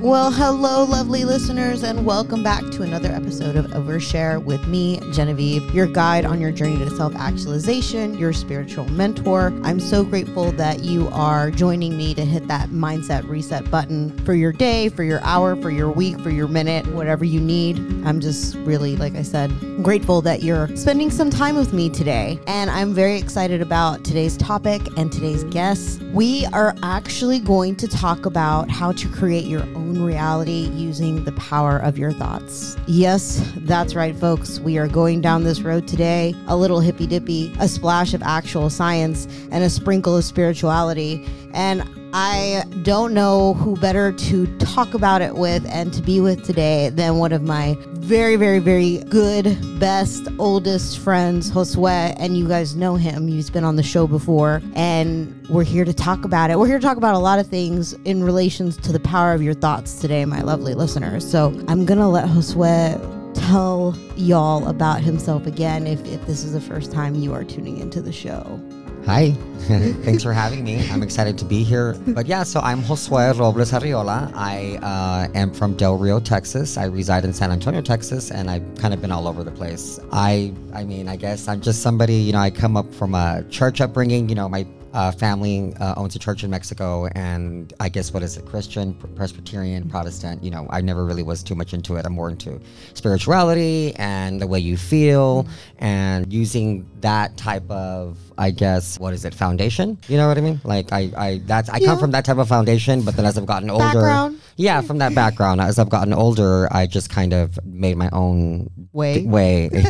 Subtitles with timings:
[0.00, 5.74] Well, hello, lovely listeners, and welcome back to another episode of Overshare with me, Genevieve,
[5.74, 9.52] your guide on your journey to self actualization, your spiritual mentor.
[9.62, 14.32] I'm so grateful that you are joining me to hit that mindset reset button for
[14.32, 17.78] your day, for your hour, for your week, for your minute, whatever you need.
[18.06, 19.50] I'm just really, like I said,
[19.82, 22.40] grateful that you're spending some time with me today.
[22.46, 26.00] And I'm very excited about today's topic and today's guests.
[26.14, 31.32] We are actually going to talk about how to create your own reality using the
[31.32, 32.76] power of your thoughts.
[32.86, 34.60] Yes, that's right, folks.
[34.60, 38.70] We are going down this road today, a little hippy dippy, a splash of actual
[38.70, 41.26] science, and a sprinkle of spirituality.
[41.54, 41.82] And
[42.12, 46.90] I don't know who better to talk about it with and to be with today
[46.90, 52.14] than one of my very, very, very good, best, oldest friends, Josue.
[52.18, 53.28] And you guys know him.
[53.28, 54.60] He's been on the show before.
[54.74, 56.58] And we're here to talk about it.
[56.58, 59.42] We're here to talk about a lot of things in relations to the power of
[59.42, 61.28] your thoughts today, my lovely listeners.
[61.28, 66.54] So I'm going to let Josue tell y'all about himself again if, if this is
[66.54, 68.60] the first time you are tuning into the show.
[69.06, 69.30] Hi,
[70.04, 70.88] thanks for having me.
[70.90, 71.94] I'm excited to be here.
[72.08, 74.30] But yeah, so I'm Josue Robles Arriola.
[74.34, 76.76] I uh, am from Del Rio, Texas.
[76.76, 79.98] I reside in San Antonio, Texas, and I've kind of been all over the place.
[80.12, 82.14] I, I mean, I guess I'm just somebody.
[82.14, 84.28] You know, I come up from a church upbringing.
[84.28, 88.22] You know, my uh, family uh, owns a church in Mexico, and I guess what
[88.22, 90.42] is it, Christian, Presbyterian, Protestant?
[90.42, 92.04] You know, I never really was too much into it.
[92.06, 92.60] I'm more into
[92.94, 95.46] spirituality and the way you feel,
[95.78, 99.98] and using that type of, I guess, what is it, foundation?
[100.08, 100.60] You know what I mean?
[100.64, 101.86] Like I, I that's I Yeah.
[101.88, 104.40] come from that type of foundation, but then as I've gotten older, Background.
[104.60, 108.68] Yeah, from that background, as I've gotten older, I just kind of made my own
[108.92, 109.22] Way.
[109.22, 109.86] way, and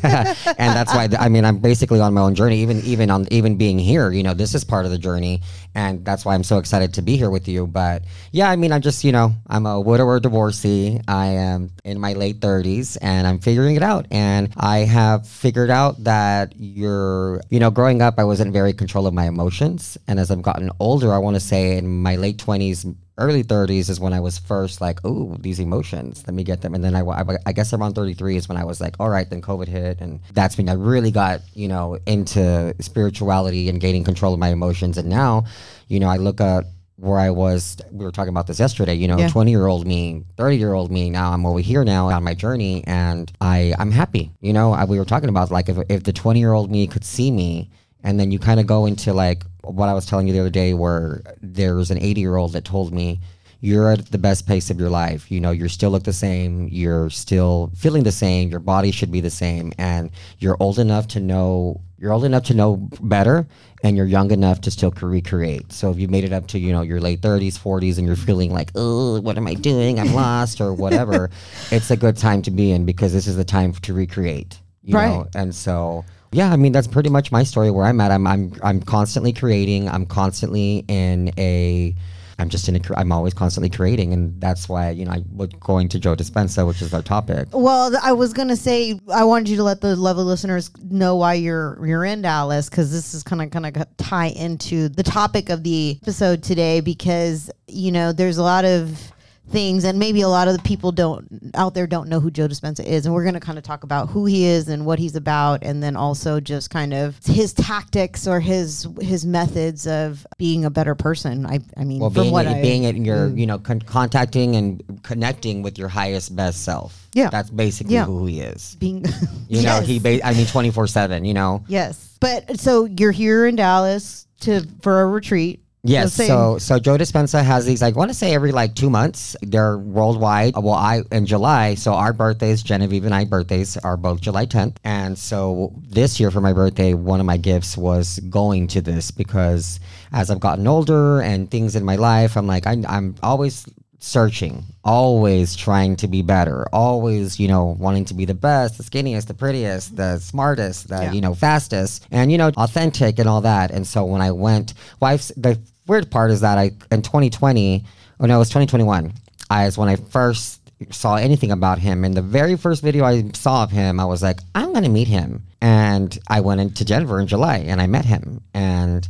[0.59, 2.59] that's why I mean I'm basically on my own journey.
[2.59, 5.43] Even even on even being here, you know, this is part of the journey,
[5.75, 7.67] and that's why I'm so excited to be here with you.
[7.67, 11.00] But yeah, I mean, I'm just you know I'm a widower divorcee.
[11.09, 14.06] I am in my late 30s, and I'm figuring it out.
[14.12, 19.09] And I have figured out that you're you know growing up, I wasn't very control
[19.09, 22.37] of my emotions, and as I've gotten older, I want to say in my late
[22.37, 26.62] 20s early 30s is when I was first like, oh, these emotions, let me get
[26.62, 26.75] them.
[26.75, 29.28] And then I, I, I guess around 33 is when I was like, all right,
[29.28, 30.00] then COVID hit.
[30.00, 34.48] And that's when I really got, you know, into spirituality and gaining control of my
[34.48, 34.98] emotions.
[34.98, 35.44] And now,
[35.88, 36.64] you know, I look at
[36.97, 39.28] where I was, we were talking about this yesterday, you know, Yeah.
[39.28, 41.08] 20 year old me, 30 year old me.
[41.08, 44.32] Now I'm over here now on my journey and I, I'm happy.
[44.41, 46.87] You know, I, we were talking about like if, if the 20 year old me
[46.87, 47.70] could see me
[48.02, 50.50] and then you kind of go into like what I was telling you the other
[50.50, 53.21] day, where there was an 80 year old that told me,
[53.60, 55.31] You're at the best pace of your life.
[55.31, 56.69] You know, you still look the same.
[56.69, 58.49] You're still feeling the same.
[58.50, 59.72] Your body should be the same.
[59.76, 63.47] And you're old enough to know, you're old enough to know better.
[63.82, 65.72] And you're young enough to still recreate.
[65.72, 68.16] So if you made it up to, you know, your late 30s, 40s, and you're
[68.16, 69.99] feeling like, oh, what am I doing?
[69.99, 71.31] I'm lost or whatever,
[71.70, 74.59] it's a good time to be in because this is the time to recreate.
[74.82, 75.06] You Right.
[75.09, 75.26] know?
[75.34, 78.11] And so yeah, I mean that's pretty much my story where I'm at.
[78.11, 79.89] I'm I'm I'm constantly creating.
[79.89, 81.95] I'm constantly in a
[82.39, 85.51] I'm just in a I'm always constantly creating and that's why, you know, I was
[85.61, 87.49] going to Joe Dispenza, which is our topic.
[87.53, 91.35] Well, I was gonna say I wanted you to let the lovely listeners know why
[91.35, 95.51] you're you're in Dallas because this is kind of kind of tie into the topic
[95.51, 99.12] of the episode today because you know there's a lot of
[99.50, 102.47] things and maybe a lot of the people don't out there don't know who Joe
[102.49, 104.99] Dispenza is and we're going to kind of talk about who he is and what
[104.99, 110.27] he's about and then also just kind of his tactics or his his methods of
[110.38, 111.47] being a better person.
[111.47, 113.38] I I mean Well, from being what it, I being it, you're mm.
[113.38, 117.09] you know con- contacting and connecting with your highest best self.
[117.12, 117.28] Yeah.
[117.31, 118.05] that's basically Yeah.
[118.05, 118.77] who he is.
[118.78, 119.05] being
[119.49, 119.87] You know, Yes.
[119.87, 121.25] he ba- I mean, twenty four seven.
[121.25, 122.17] You know, Yes.
[122.21, 125.65] But so you're here in Dallas to for a retreat.
[125.83, 126.15] Yes.
[126.15, 127.83] So so Joe Dispenza has these.
[127.83, 129.35] I want to say every like two months.
[129.41, 130.55] They're worldwide.
[130.55, 131.75] Well, I in July.
[131.75, 134.77] So our birthdays, Genevieve and I birthdays are both July 10th.
[134.85, 139.11] And so this year for my birthday, one of my gifts was going to this
[139.11, 139.81] because
[140.12, 143.67] as I've gotten older and things in my life, I'm like I, I'm always
[144.03, 148.83] searching, always trying to be better, always, you know, wanting to be the best, the
[148.83, 151.12] skinniest, the prettiest, the smartest, the, Yeah.
[151.12, 153.71] you know, fastest, and, you know, authentic and all that.
[153.71, 154.73] And so when I went,
[155.03, 157.85] I've, the weird part is that I, in 2020,
[158.21, 159.12] oh no, it was 2021,
[159.50, 160.61] I was when I first
[160.91, 162.05] saw anything about him.
[162.05, 164.91] And the very first video I saw of him, I was like, I'm going to
[164.91, 165.44] meet him.
[165.61, 168.41] And I went into Denver in July and I met him.
[168.55, 169.06] And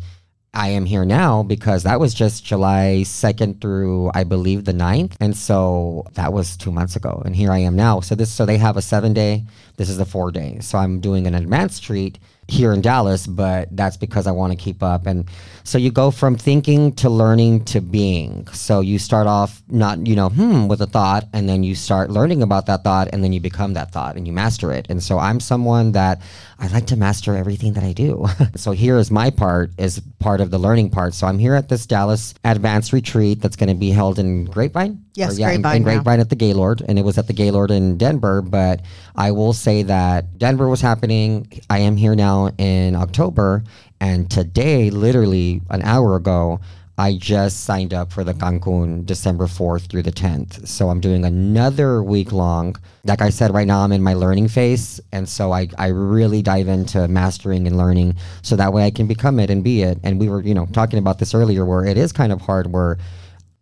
[0.52, 5.12] I am here now because that was just July 2nd through I believe the 9th.
[5.20, 8.00] And so that was 2 months ago and here I am now.
[8.00, 9.44] So this so they have a 7 day,
[9.76, 10.58] this is a 4 day.
[10.60, 12.18] So I'm doing an advanced treat
[12.50, 15.06] here in Dallas, but that's because I want to keep up.
[15.06, 15.28] And
[15.62, 18.46] so you go from thinking to learning to being.
[18.48, 22.10] So you start off not, you know, hmm, with a thought, and then you start
[22.10, 24.86] learning about that thought, and then you become that thought and you master it.
[24.90, 26.20] And so I'm someone that
[26.60, 28.26] I like to master everything that I do.
[28.54, 31.14] so here is my part, is part of the learning part.
[31.14, 35.02] So I'm here at this Dallas Advanced Retreat that's going to be held in Grapevine.
[35.14, 35.92] Yes, Or, yeah, Grapevine in now.
[35.92, 38.42] Grapevine at the Gaylord, and it was at the Gaylord in Denver.
[38.42, 38.82] But
[39.16, 41.50] I will say that Denver was happening.
[41.70, 43.64] I am here now in October,
[43.98, 46.60] and today, literally an hour ago,
[47.06, 50.66] I just signed up for the Cancun December 4th through the 10th.
[50.68, 52.76] So I'm doing another week long.
[53.04, 55.00] Like I said, right now I'm in my learning phase.
[55.10, 59.06] And so I, I really dive into mastering and learning so that way I can
[59.06, 59.98] become it and be it.
[60.04, 62.70] And we were, you know, talking about this earlier where it is kind of hard
[62.70, 62.98] where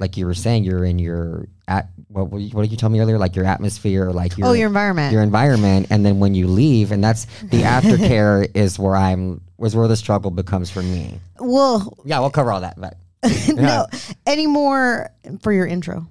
[0.00, 2.88] like you were saying, you're in your at what were you- what did you tell
[2.88, 3.18] me earlier?
[3.18, 5.12] Like your atmosphere, like your Oh, your environment.
[5.12, 7.24] your environment, and then when you leave, and that's
[7.54, 11.20] the aftercare is where I'm was where the struggle becomes for me.
[11.40, 12.96] well, Yeah, we'll cover all that, but
[13.54, 13.86] no,
[14.26, 15.10] any more
[15.42, 16.06] for your intro?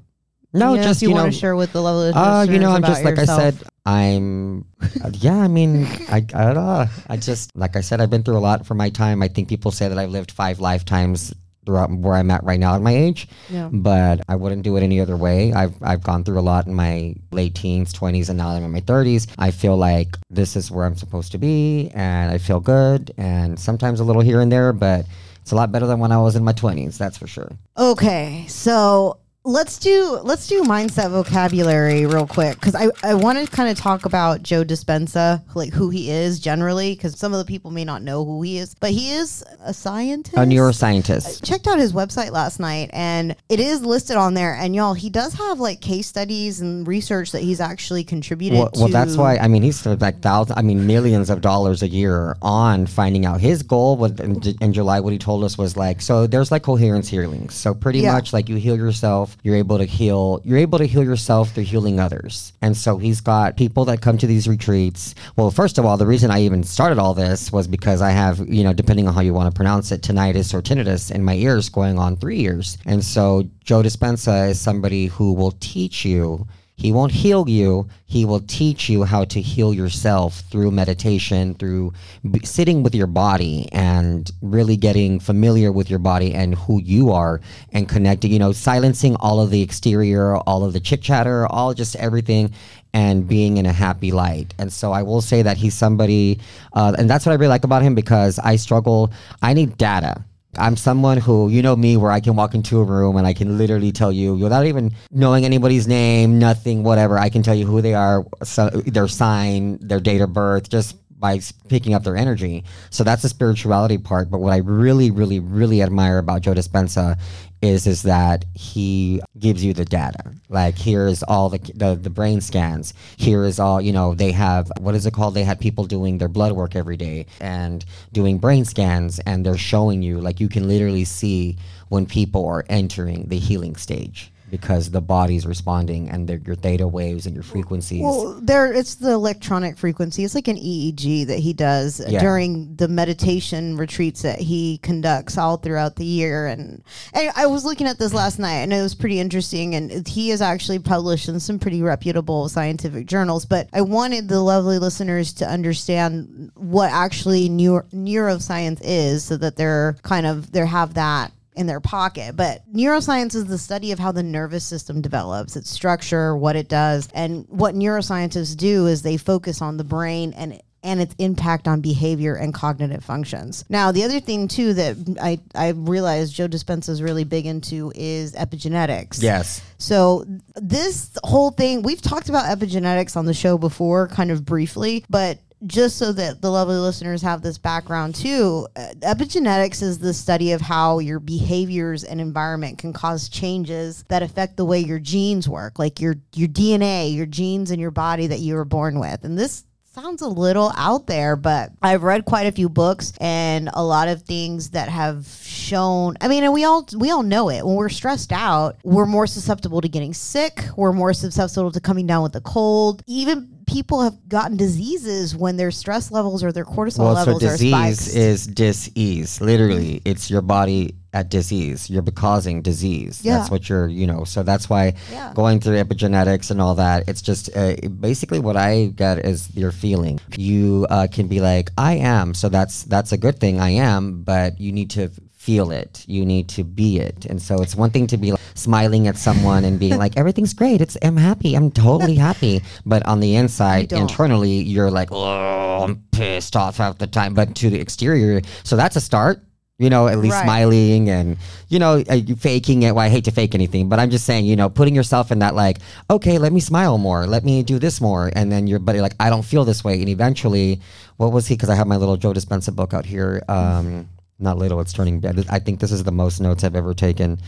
[0.54, 2.46] no, You know, just you, you know, want to share with the level of uh,
[2.50, 3.40] you know, I'm just like yourself.
[3.40, 4.66] I said, I'm,
[5.04, 8.24] uh, yeah, I mean, I, I don't know, I just like I said, I've been
[8.24, 9.22] through a lot for my time.
[9.22, 11.34] I think people say that I've lived five lifetimes
[11.66, 13.28] throughout where I'm at right now at my age.
[13.50, 13.70] Yeah.
[13.72, 15.54] but I wouldn't do it any other way.
[15.54, 18.72] I've I've gone through a lot in my late teens, 20s, and now I'm in
[18.72, 19.28] my 30s.
[19.38, 23.60] I feel like this is where I'm supposed to be, and I feel good, and
[23.60, 25.06] sometimes a little here and there, but
[25.48, 26.98] it's a lot better than when I was in my 20s.
[26.98, 27.50] That's for sure.
[27.78, 33.50] Okay, so let's do let's do mindset vocabulary real quick because I I want to
[33.50, 37.46] kind of talk about Joe Dispenza, like who he is generally, because some of the
[37.46, 40.36] people may not know who he is, but he is a scientist.
[40.36, 41.46] A neuroscientist.
[41.46, 45.10] checked out his website last night and it is listed on there and y'all he
[45.10, 49.38] does have like case studies and research that he's actually contributed Well, well, that's why
[49.38, 53.26] I mean he's spent like thousands, I mean millions of dollars a year on finding
[53.26, 53.40] out.
[53.40, 55.00] His goal was in, in July.
[55.00, 57.54] What he told us was like, so there's like coherence healings.
[57.56, 58.12] So pretty Yeah.
[58.14, 60.42] much like you heal yourself, you're able to heal.
[60.44, 62.54] You're able to heal yourself through healing others.
[62.62, 65.16] And so he's got people that come to these retreats.
[65.36, 68.40] Well, first of all, the reason I even started all this was because I have
[68.48, 71.36] you know depending on how you want to pronounce it, tinnitus or tinnitus in my
[71.36, 72.78] ears going on three years.
[72.86, 76.48] And so Joe Dispenza is somebody who will teach you
[76.78, 77.90] he won't heal you.
[78.06, 81.94] He will teach you how to heal yourself through meditation, through
[82.30, 87.12] b- sitting with your body and really getting familiar with your body and who you
[87.12, 87.42] are
[87.74, 91.74] and connecting, you know, silencing all of the exterior, all of the chit chatter, all
[91.74, 92.54] just everything
[92.94, 94.54] and being in a happy light.
[94.60, 96.40] And so I will say that he's somebody,
[96.74, 100.24] uh, and that's what I really like about him because I struggle, I need data.
[100.58, 103.34] I'm someone who, you know me, where I can walk into a room and I
[103.34, 107.66] can literally tell you, without even knowing anybody's name, nothing, whatever, I can tell you
[107.66, 112.16] who they are, so, their sign, their date of birth, just by picking up their
[112.16, 112.64] energy.
[112.92, 114.30] So that's the spirituality part.
[114.30, 117.20] But what I really, really, really admire about Joe Dispenza
[117.62, 120.32] is is that he gives you the data.
[120.50, 122.94] Like here is all the, the the brain scans.
[123.18, 124.14] Here is all you know.
[124.14, 125.34] They have what is it called?
[125.34, 127.84] They had people doing their blood work every day and
[128.14, 131.58] doing brain scans, and they're showing you like you can literally see
[131.90, 137.26] when people are entering the healing stage because the body's responding and your theta waves
[137.26, 138.02] and your frequencies.
[138.02, 142.20] well there it's the electronic frequency it's like an eeg that he does uh, Yeah.
[142.22, 146.84] during the meditation retreats that he conducts all throughout the year and,
[147.14, 150.32] and i was looking at this last night and it was pretty interesting and he
[150.32, 155.34] is actually published in some pretty reputable scientific journals but i wanted the lovely listeners
[155.34, 161.32] to understand what actually neuro- neuroscience is so that they're kind of they have that
[161.58, 162.36] in their pocket.
[162.36, 166.70] But neuroscience is the study of how the nervous system develops, its structure, what it
[166.70, 167.10] does.
[167.14, 171.82] And what neuroscientists do is they focus on the brain and and its impact on
[171.82, 173.66] behavior and cognitive functions.
[173.68, 177.92] Now, the other thing too that I, I realized Joe Dispenza is really big into
[177.94, 179.22] is epigenetics.
[179.22, 179.62] yes.
[179.80, 180.24] So
[180.56, 185.40] this whole thing, we've talked about epigenetics on the show before, kind of briefly, but
[185.66, 190.52] just so that the lovely listeners have this background too, uh, epigenetics is the study
[190.52, 195.50] of how your behaviors and environment can cause changes that affect the way your genes
[195.50, 199.24] work, like your your DNA, your genes in your body that you were born with.
[199.24, 199.64] And this
[200.00, 204.08] sounds a little out there, but I've read quite a few books and a lot
[204.08, 206.16] of things that have shown.
[206.22, 207.66] I mean, and we all we all know it.
[207.66, 210.66] When we're stressed out, we're more susceptible to getting sick.
[210.76, 213.02] We're more susceptible to coming down with a cold.
[213.08, 217.44] Even people have gotten diseases when their stress levels or their cortisol Well, so levels
[217.44, 218.16] are disease spiked.
[218.16, 219.42] is dis-ease.
[219.42, 221.90] Literally, it's your body at disease.
[221.90, 223.22] You're causing disease.
[223.24, 223.38] Yeah.
[223.38, 224.24] That's what you're, you know.
[224.24, 225.34] So that's why Yeah.
[225.34, 229.72] going through epigenetics and all that, it's just uh, basically what I get is your
[229.72, 230.20] feeling.
[230.38, 232.34] You uh, can be like, I am.
[232.34, 233.60] So that's that's a good thing.
[233.60, 235.10] I am, but you need to
[235.48, 236.04] feel it.
[236.08, 237.26] You need to be it.
[237.30, 240.54] And so it's one thing to be like, smiling at someone and being like, everything's
[240.54, 240.82] great.
[240.82, 241.56] It's I'm happy.
[241.56, 242.62] I'm totally happy.
[242.86, 244.02] But on the inside, don't.
[244.02, 247.34] internally, you're like, oh, I'm pissed off half the time.
[247.34, 249.42] But to the exterior, so that's a start.
[249.80, 250.44] You know, at least Right.
[250.44, 251.38] smiling and
[251.70, 252.96] you know, uh, faking it.
[252.96, 255.40] Well, I hate to fake anything, but I'm just saying, you know, putting yourself in
[255.40, 255.78] that like,
[256.10, 259.14] okay, let me smile more, let me do this more, and then your buddy, like,
[259.20, 260.82] I don't feel this way, and eventually,
[261.18, 261.54] what was he?
[261.56, 263.44] Because I have my little Joe Dispenza book out here.
[263.50, 265.46] Um, not little, it's turning bad.
[265.50, 267.40] I think this is the most notes I've ever taken,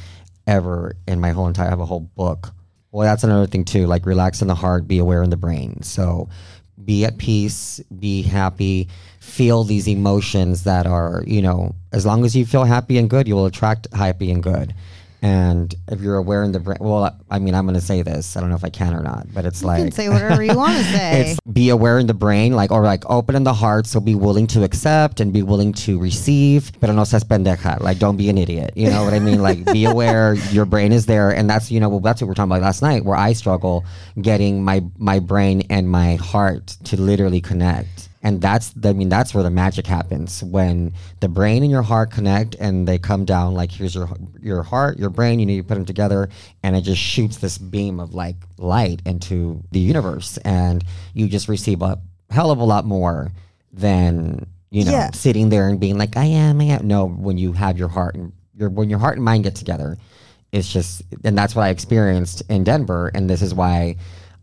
[0.45, 1.67] ever in my whole entire.
[1.67, 2.53] I have a whole book.
[2.91, 3.85] Well, that's another thing too.
[3.87, 5.81] Like relax in the heart, be aware in the brain.
[5.83, 6.29] So
[6.83, 8.87] be at peace, be happy,
[9.19, 13.27] feel these emotions that are, you know, as long as you feel happy and good,
[13.27, 14.73] you will attract happy and good.
[15.21, 18.37] And if you're aware in the brain, well, I mean, I'm going to say this.
[18.37, 20.41] I don't know if I can or not, but it's You like can say whatever
[20.41, 21.31] you want to say.
[21.31, 24.15] it's be aware in the brain, like or like open in the heart, so be
[24.15, 26.71] willing to accept and be willing to receive.
[26.79, 28.71] Pero no seas pendeja, like don't be an idiot.
[28.77, 29.41] You know what I mean?
[29.41, 32.33] Like be aware, your brain is there, and that's you know well, that's what we're
[32.33, 33.83] talking about last night, where I struggle
[34.21, 37.98] getting my my brain and my heart to literally connect.
[38.21, 40.43] And that's the, I mean that's where the magic happens.
[40.43, 44.09] When the brain and your heart connect and they come down like here's your
[44.41, 46.27] your heart your brain you need to put them together
[46.61, 50.37] and it just shoots this beam of like light into the universe.
[50.43, 50.83] And
[51.13, 51.99] you just receive a
[52.29, 53.31] hell of a lot more
[53.71, 55.11] than you know Yeah.
[55.11, 56.87] sitting there and being like I am I am.
[56.87, 59.97] No when you have your heart and your when your heart and mind get together
[60.51, 63.11] it's just and that's what I experienced in Denver.
[63.13, 63.95] And this is why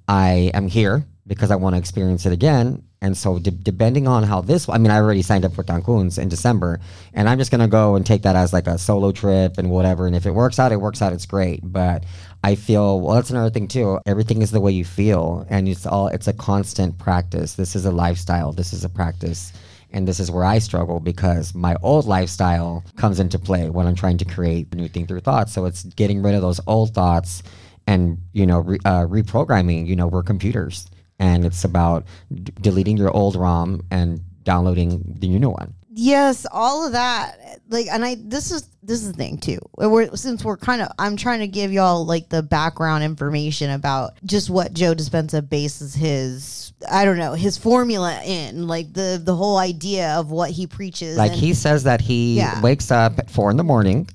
[0.09, 4.23] I am here because I want to experience it again and so de- depending on
[4.23, 6.81] how this I mean I already signed up for Cancun's in December
[7.15, 10.07] and I'm just to go and take that as like a solo trip and whatever
[10.07, 12.05] and if it works out it works out it's great but
[12.43, 15.87] I feel well that's another thing too everything is the way you feel and it's
[15.87, 19.53] all it's a constant practice this is a lifestyle this is a practice
[19.93, 23.95] and this is where I struggle because my old lifestyle comes into play when I'm
[23.95, 25.53] trying to create new thing through thoughts.
[25.53, 27.43] So it's getting rid of those old thoughts
[27.87, 29.87] and you know re, uh, reprogramming.
[29.87, 30.87] You know we're computers,
[31.19, 35.75] and it's about d- deleting your old ROM and downloading the new one.
[35.99, 37.61] Yes, all of that.
[37.69, 39.59] Like, and I this is this is the thing too.
[39.79, 44.13] We're since we're kind of I'm trying to give y'all like the background information about
[44.25, 49.35] just what Joe Dispenza bases his I don't know his formula in like the the
[49.35, 51.17] whole idea of what he preaches.
[51.17, 52.61] Like and- he says that he Yeah.
[52.61, 54.07] wakes up at four in the morning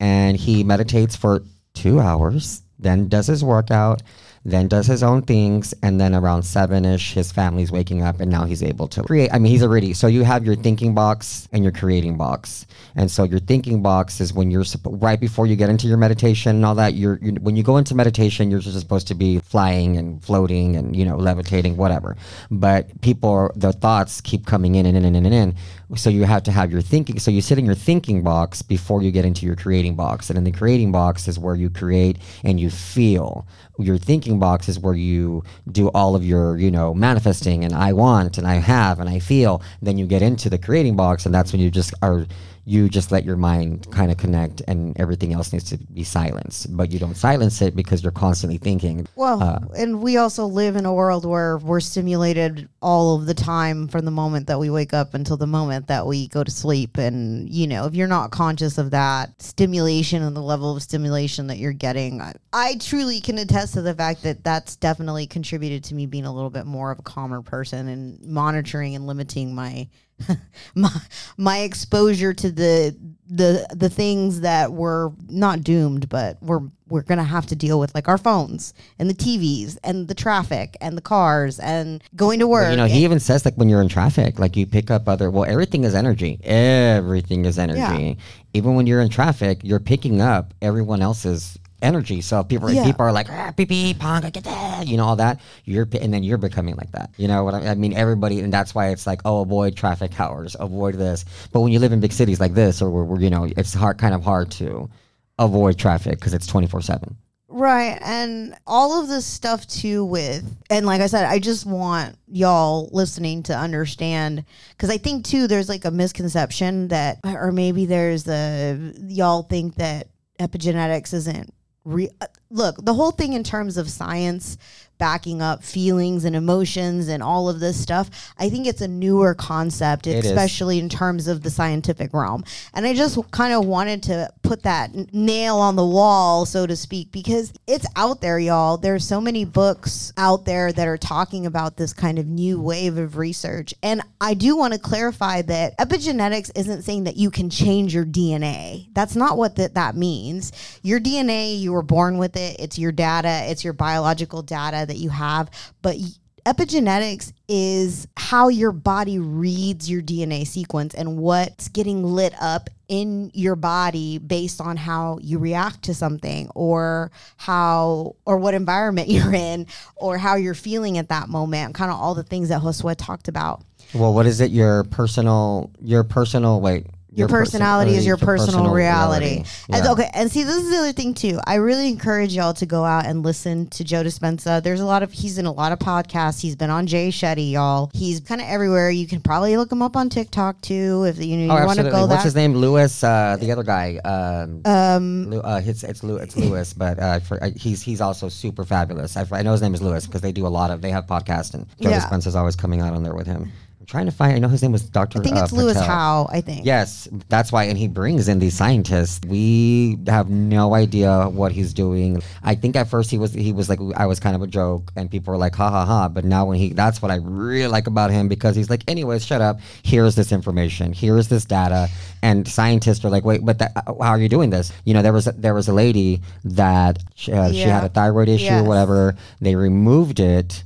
[0.00, 4.02] and he meditates for two hours, then does his workout,
[4.44, 8.30] then does his own things, and then around seven ish, his family's waking up, and
[8.30, 9.30] now he's able to create.
[9.32, 13.10] I mean, he's already so you have your thinking box and your creating box, and
[13.10, 16.64] so your thinking box is when you're right before you get into your meditation and
[16.64, 16.94] all that.
[16.94, 20.76] You're, you when you go into meditation, you're just supposed to be flying and floating
[20.76, 22.16] and you know levitating, whatever.
[22.50, 25.54] But people, the thoughts keep coming in and in and in and in.
[25.96, 27.18] So you have to have your thinking.
[27.18, 30.36] So you sit in your thinking box before you get into your creating box, and
[30.36, 33.46] in the creating box is where you create and you feel.
[33.78, 37.92] Your thinking box is where you do all of your, you know, manifesting and I
[37.92, 39.62] want and I have and I feel.
[39.80, 42.26] Then you get into the creating box, and that's when you just are
[42.68, 46.76] you just let your mind kind of connect and everything else needs to be silenced
[46.76, 50.76] but you don't silence it because you're constantly thinking Well, Uh, and we also live
[50.76, 54.68] in a world where we're stimulated all of the time from the moment that we
[54.70, 56.98] wake up until the moment that we go to sleep.
[56.98, 61.46] And, you know, if you're not conscious of that stimulation and the level of stimulation
[61.48, 65.84] that you're getting, I, I truly can attest to the fact that that's definitely contributed
[65.84, 69.54] to me being a little bit more of a calmer person and monitoring and limiting
[69.54, 69.88] my.
[70.74, 70.90] my
[71.36, 72.96] my exposure to the
[73.30, 77.94] the the things that we're not doomed but we're we're gonna have to deal with
[77.94, 82.46] like our phones and the TVs and the traffic and the cars and going to
[82.46, 85.08] work you know he even says like when you're in traffic like you pick up
[85.08, 86.40] other well everything is energy.
[86.42, 88.18] Everything is energy.
[88.54, 92.84] Even when you're in traffic you're picking up everyone else's energy so people Yeah.
[92.84, 96.12] people are like ah, beep beep honk, get that you know all that you're and
[96.12, 98.88] then you're becoming like that you know what I, I mean everybody and that's why
[98.88, 102.40] it's like oh avoid traffic hours avoid this but when you live in big cities
[102.40, 104.90] like this or where, where you know it's hard kind of hard to
[105.38, 107.16] avoid traffic because it's 24 7
[107.50, 107.98] Right.
[108.02, 112.90] And all of this stuff too with and like I said, I just want y'all
[112.92, 114.44] listening to understand
[114.76, 119.76] cuz I think too there's like a misconception that or maybe there's a y'all think
[119.76, 120.08] that
[120.38, 121.52] epigenetics isn't
[121.88, 124.58] re- uh, look, the whole thing in terms of science
[124.98, 129.34] backing up feelings and emotions and all of this stuff, I think it's a newer
[129.34, 130.26] concept, It is.
[130.30, 132.44] especially in terms of the scientific realm.
[132.74, 136.66] And I just kind of wanted to put that n- nail on the wall, so
[136.66, 138.76] to speak, because it's out there, y'all.
[138.76, 142.98] There's so many books out there that are talking about this kind of new wave
[142.98, 143.74] of research.
[143.82, 148.04] And I do want to clarify that epigenetics isn't saying that you can change your
[148.04, 148.88] DNA.
[148.94, 150.52] That's not what that that means.
[150.82, 152.56] Your DNA, you were born with it.
[152.58, 155.50] It's your data, it's your biological data that you have,
[155.82, 155.96] but
[156.44, 163.30] epigenetics is how your body reads your DNA sequence and what's getting lit up in
[163.34, 169.34] your body based on how you react to something or how or what environment you're
[169.34, 169.66] in
[169.96, 173.28] or how you're feeling at that moment kind of all the things that Josue talked
[173.28, 173.62] about
[173.94, 174.50] Well, what is it?
[174.50, 176.86] Your personal, your personal, wait.
[177.18, 179.44] Your personality is your personal, reality.
[179.70, 179.92] And Yeah.
[179.92, 181.38] okay, and see, this is the other thing too.
[181.46, 184.62] I really encourage y'all to go out and listen to Joe Dispenza.
[184.62, 186.40] There's a lot of he's in a lot of podcasts.
[186.40, 187.90] He's been on Jay Shetty, y'all.
[187.92, 188.90] He's kind of everywhere.
[188.90, 191.78] You can probably look him up on TikTok too if you know Oh, you want
[191.78, 192.22] to go What's that.
[192.24, 192.54] his name?
[192.54, 193.96] Lewis, uh, the other guy.
[194.04, 198.28] Um, Um, uh, it's it's, Lew- it's Lewis, but uh, for, uh, he's he's also
[198.28, 199.16] super fabulous.
[199.16, 201.06] I, I know his name is Lewis because they do a lot of they have
[201.06, 202.00] podcasts and Joe Yeah.
[202.00, 203.50] Dispenza's always coming out on there with him.
[203.88, 204.36] Trying to find.
[204.36, 205.18] I know his name was Doctor.
[205.18, 206.28] I think it's Lewis Howe.
[206.30, 206.66] I think.
[206.66, 209.26] Yes, that's why, and he brings in these scientists.
[209.26, 212.22] We have no idea what he's doing.
[212.42, 214.92] I think at first he was he was like I was kind of a joke,
[214.94, 216.06] and people were like ha ha ha.
[216.08, 219.24] But now when he that's what I really like about him because he's like, anyways,
[219.24, 219.58] shut up.
[219.82, 220.92] Here's this information.
[220.92, 221.88] Here's this data,
[222.22, 224.70] and scientists are like, wait, but that, uh, how are you doing this?
[224.84, 227.88] You know, there was a, there was a lady that she, uh, she had a
[227.88, 228.66] thyroid issue, Yes.
[228.66, 229.16] whatever.
[229.40, 230.62] They removed it.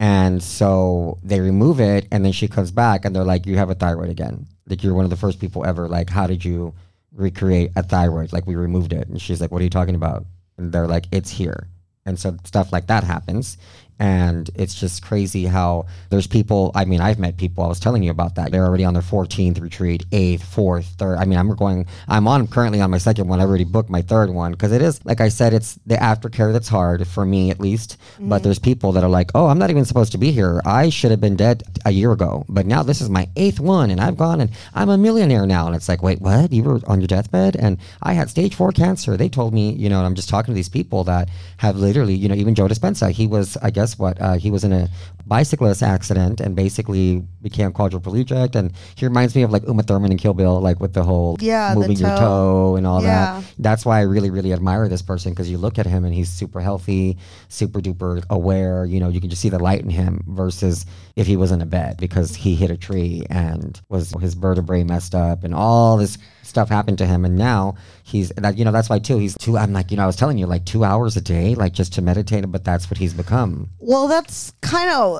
[0.00, 3.68] And so they remove it, and then she comes back, and they're like, "You have
[3.68, 4.46] a thyroid again.
[4.66, 5.88] Like you're one of the first people ever.
[5.88, 6.74] Like, how did you
[7.12, 8.32] recreate a thyroid?
[8.32, 10.24] Like we removed it." And she's like, "What are you talking about?"
[10.56, 11.68] And they're like, "It's here."
[12.06, 13.58] And so stuff like that happens,
[14.00, 16.72] and it's just crazy how there's people.
[16.74, 17.62] I mean, I've met people.
[17.62, 18.50] I was telling you about that.
[18.50, 21.18] They're already on their 14th retreat, eighth, fourth, third.
[21.18, 21.86] I mean, I'm going.
[22.08, 23.40] I'm on currently on my second one.
[23.40, 26.50] I already booked my third one because it is like I said, it's the aftercare
[26.52, 27.98] that's hard for me at least.
[28.18, 28.44] But mm-hmm.
[28.44, 30.62] there's people that are like, oh, I'm not even supposed to be here.
[30.64, 33.90] I should have been dead a year ago, but now this is my eighth one,
[33.90, 35.66] and I've gone and I'm a millionaire now.
[35.66, 36.52] And it's like, wait, what?
[36.52, 39.18] You were on your deathbed, and I had stage four cancer.
[39.18, 42.14] They told me, you know, and I'm just talking to these people that have literally,
[42.14, 43.10] you know, even Joe Dispenza.
[43.10, 44.88] He was, I guess, what uh, he was in a
[45.34, 48.54] bicyclist accident and basically became quadriplegic.
[48.56, 51.36] And he reminds me of like Uma Thurman and Kill Bill, like with the whole
[51.40, 52.18] Yeah, moving your toe.
[52.18, 53.08] toe and all Yeah.
[53.40, 53.44] that.
[53.58, 56.28] That's why I really, really admire this person because you look at him and he's
[56.28, 57.16] super healthy,
[57.48, 58.84] super duper aware.
[58.84, 60.84] You know, you can just see the light in him versus
[61.16, 64.82] if he was in a bed because he hit a tree and was his vertebrae
[64.84, 67.24] messed up and all this stuff happened to him.
[67.24, 70.02] And now he's that, you know, that's why too, he's two, I'm like, you know,
[70.02, 72.90] I was telling you like two hours a day, like just to meditate, but that's
[72.90, 73.68] what he's become.
[73.78, 75.19] Well, that's kind of,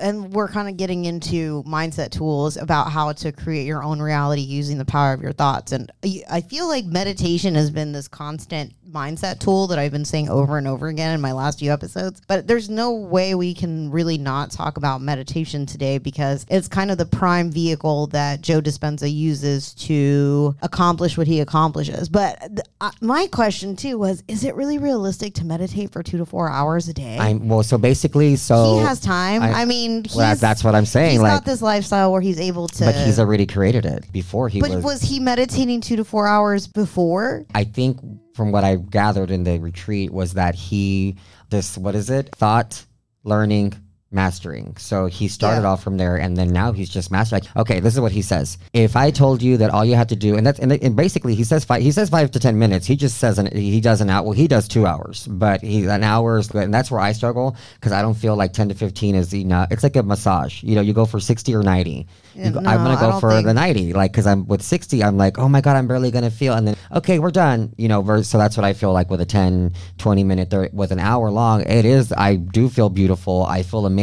[0.00, 4.42] and we're kind of getting into mindset tools about how to create your own reality
[4.42, 5.72] using the power of your thoughts.
[5.72, 10.28] And I- feel like meditation has been this constant mindset tool that I've been saying
[10.28, 12.20] over and over again in my last few episodes.
[12.26, 16.90] But there's no way we can really not talk about meditation today because it's kind
[16.90, 22.08] of the prime vehicle that Joe Dispenza uses to accomplish what he accomplishes.
[22.08, 26.18] But th- uh, my question too was is it really realistic to meditate for two
[26.18, 27.16] to four hours a day?
[27.20, 29.42] I'm well, so basically, so he has time.
[29.42, 31.12] I, I- mean, he's, well, that's what I'm saying.
[31.12, 32.84] He's like, got this lifestyle where he's able to.
[32.84, 34.84] but he's already created it before he But was.
[34.84, 37.44] was he meditating two to four hours before?
[37.54, 37.98] I think
[38.34, 41.16] from what I gathered in the retreat was that he
[41.50, 42.84] this what is it thought
[43.24, 43.74] learning
[44.12, 44.74] mastering.
[44.76, 45.68] So he started Yeah.
[45.68, 48.22] off from there and then now he's just mastering like, okay this is what he
[48.22, 48.58] says.
[48.72, 51.34] If i told you that all you have to do and that's and, and basically
[51.34, 52.86] he says five he says five to ten minutes.
[52.86, 55.86] He just says an, he does an hour well he does two hours but he
[55.86, 58.68] an hour is good and that's where i struggle because i don't feel like 10
[58.70, 59.68] to 15 is enough.
[59.70, 60.62] It's like a massage.
[60.62, 63.30] You know you go for 60 or 90 You go- no, i'm gonna go for
[63.30, 66.10] think- the 90 like because i'm with 60 i'm like oh my god i'm barely
[66.10, 69.08] gonna feel and then okay we're done you know so that's what i feel like
[69.10, 71.60] with a 10 20 minute 30, with an hour long.
[71.62, 73.44] It is i do feel beautiful.
[73.46, 73.99] I feel amazing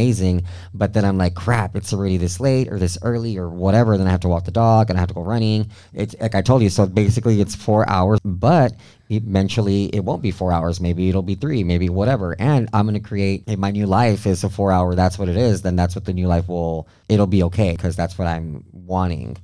[0.74, 4.06] but then i'm like crap it's already this late or this early or whatever then
[4.06, 6.42] i have to walk the dog and i have to go running it's like i
[6.42, 8.74] told you so basically it's four hours but
[9.10, 13.00] eventually it won't be four hours maybe it'll be three maybe whatever and i'm going
[13.00, 15.76] to create if my new life is a four hour that's what it is then
[15.76, 19.36] that's what the new life will it'll be okay because that's what i'm wanting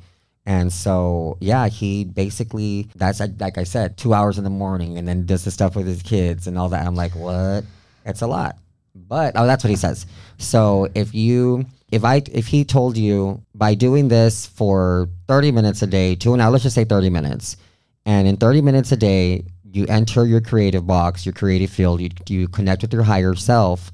[0.46, 5.08] and so, yeah, he basically, that's like I said, two hours in the morning and
[5.08, 6.86] then does the stuff with his kids and all that.
[6.86, 7.64] I'm like, what?
[8.04, 8.58] It's a lot.
[8.94, 10.06] But, oh, that's what he says.
[10.38, 15.82] So if you, if I, if he told you by doing this for 30 minutes
[15.82, 17.56] a day, two an hour, let's just say 30 minutes,
[18.06, 22.10] and in 30 minutes a day, you enter your creative box, your creative field, you,
[22.28, 23.90] you connect with your higher self,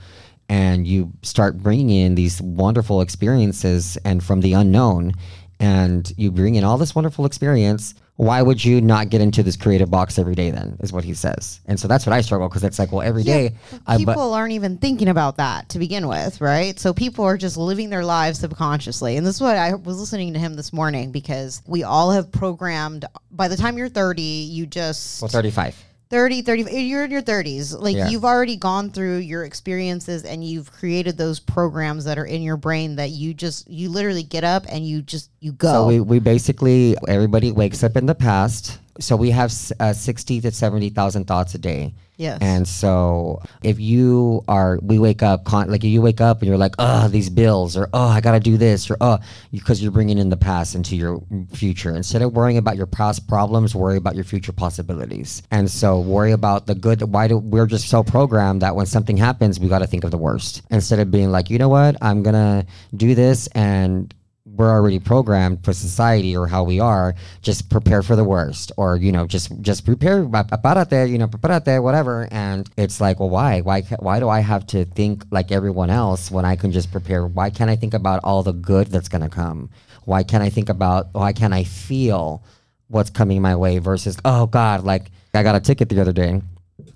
[0.51, 5.13] and you start bringing in these wonderful experiences and from the unknown,
[5.59, 7.95] and you bring in all this wonderful experience.
[8.21, 10.51] Why would you not get into this creative box every day?
[10.51, 13.01] Then is what he says, and so that's what I struggle because it's like, well,
[13.01, 13.55] every day,
[13.87, 16.79] I people aren't even thinking about that to begin with, right?
[16.79, 19.17] So people are just living their lives subconsciously.
[19.17, 22.31] And this is what I was listening to him this morning because we all have
[22.31, 25.83] programmed by the time you're 30, you just well, thirty five.
[26.11, 28.09] 30 30 you're in your 30s like Yeah.
[28.09, 32.57] you've already gone through your experiences and you've created those programs that are in your
[32.57, 36.01] brain that you just you literally get up and you just you go So we,
[36.01, 38.79] we basically everybody wakes up in the past.
[38.99, 41.95] So we have uh, sixty to seventy thousand thoughts a day.
[42.21, 42.37] Yes.
[42.43, 46.59] And so if you are, we wake up con- like you wake up and you're
[46.59, 50.19] like, oh, these bills, or oh, I gotta do this, or oh, because you're bringing
[50.19, 51.23] in the past into your
[51.55, 55.43] future instead of worrying about your past problems, worry about your future possibilities.
[55.51, 57.01] And so worry about the good.
[57.01, 60.11] Why do we're just so programmed that when something happens, we got to think of
[60.11, 64.13] the worst instead of being like, you know what, I'm gonna do this and
[64.57, 68.97] we're already programmed for society or how we are just prepare for the worst or
[68.97, 72.29] you know just just prepare pa- prepárate you know prepárate whatever.
[72.31, 73.61] And it's like well why?
[73.61, 77.27] Why why do i have to think like everyone else when i can just prepare?
[77.27, 79.71] Why can't i think about all the good that's going to come?
[80.05, 82.43] Why can't i think about why can't i feel
[82.89, 86.29] what's coming my way versus oh god like i got a ticket the other day
[86.29, 86.43] and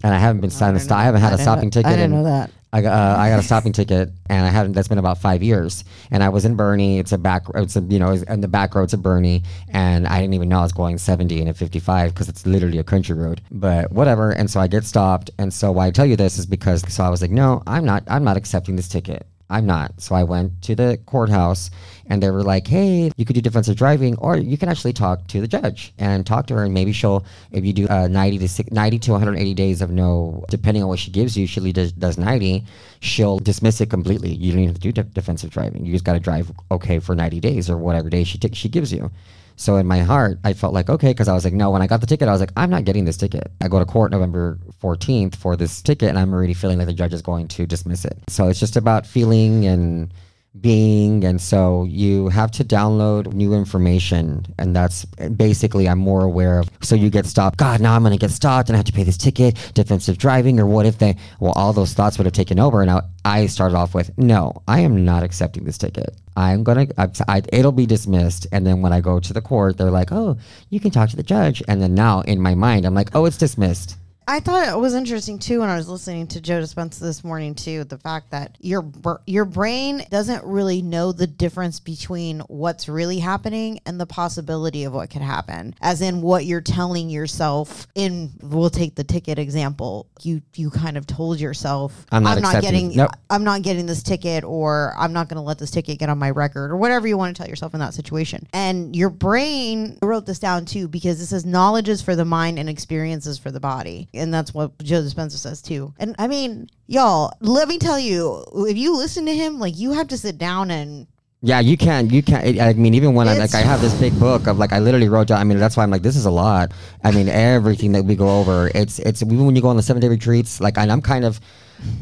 [0.02, 2.06] i haven't been signed a didn't i haven't had I a stopping ticket I didn't
[2.06, 2.50] in- know that.
[2.74, 4.72] I got uh, I got a stopping ticket, and I haven't.
[4.72, 5.84] That's been about five years.
[6.10, 6.98] And I was in Boerne.
[6.98, 7.44] It's a back.
[7.54, 10.58] It's a you know, in the back roads of Boerne, and I didn't even know
[10.58, 13.42] I was going seventy and a fifty-five because it's literally a country road.
[13.52, 14.32] But whatever.
[14.32, 15.30] And so I get stopped.
[15.38, 17.84] And so why I tell you this is because so I was like, no, I'm
[17.84, 18.02] not.
[18.08, 19.24] I'm not accepting this ticket.
[19.50, 20.00] I'm not.
[20.00, 21.70] So I went to the courthouse
[22.06, 25.26] and they were like, hey, you could do defensive driving or you can actually talk
[25.28, 28.38] to the judge and talk to her and maybe she'll, if you do uh, 90
[28.38, 31.72] to six, 90 to 180 days of no, depending on what she gives you, she
[31.72, 32.64] does, does 90,
[33.00, 34.32] she'll dismiss it completely.
[34.34, 35.84] You don't even have to do de- defensive driving.
[35.84, 38.68] You just got to drive okay for 90 days or whatever day she, t- she
[38.68, 39.10] gives you.
[39.56, 41.86] So in my heart, I felt like, okay, because I was like, no, when I
[41.86, 43.52] got the ticket, I was like, I'm not getting this ticket.
[43.60, 46.92] I go to court November 14th for this ticket, and I'm already feeling like the
[46.92, 48.18] judge is going to dismiss it.
[48.28, 50.12] So it's just about feeling and
[50.60, 51.24] being.
[51.24, 54.46] And so you have to download new information.
[54.58, 56.70] And that's basically, I'm more aware of.
[56.80, 57.58] So you get stopped.
[57.58, 60.18] God, now I'm going to get stopped and I have to pay this ticket, defensive
[60.18, 62.82] driving, or what if they, well, all those thoughts would have taken over.
[62.82, 66.14] And I, I started off with, no, I am not accepting this ticket.
[66.36, 68.46] I'm going to, it'll be dismissed.
[68.52, 70.36] And then when I go to the court, they're like, oh,
[70.68, 71.62] you can talk to the judge.
[71.66, 73.96] And then now in my mind, I'm like, oh, it's dismissed.
[74.26, 77.54] I thought it was interesting too when I was listening to Joe Dispenza this morning
[77.54, 77.84] too.
[77.84, 78.90] The fact that your
[79.26, 84.94] your brain doesn't really know the difference between what's really happening and the possibility of
[84.94, 85.74] what could happen.
[85.82, 87.86] As in what you're telling yourself.
[87.94, 90.06] In we'll take the ticket example.
[90.22, 92.96] You you kind of told yourself I'm not accepting getting.
[92.96, 93.10] Nope.
[93.28, 96.18] I'm not getting this ticket or I'm not going to let this ticket get on
[96.18, 98.46] my record or whatever you want to tell yourself in that situation.
[98.54, 102.24] And your brain I wrote this down too because this is knowledge is for the
[102.24, 104.08] mind and experiences for the body.
[104.14, 105.92] And that's what Joe Dispenza says too.
[105.98, 109.92] And I mean, y'all, let me tell you, if you listen to him, like you
[109.92, 111.06] have to sit down and
[111.42, 112.10] Yeah, you can't.
[112.10, 112.58] You can't.
[112.58, 115.10] I mean, even when I like, I have this big book of like, I literally
[115.10, 115.40] wrote down.
[115.40, 116.72] I mean, that's why I'm like, this is a lot.
[117.02, 119.82] I mean, everything that we go over, it's it's even when you go on the
[119.82, 120.58] seven day retreats.
[120.58, 121.40] Like, and I'm kind of,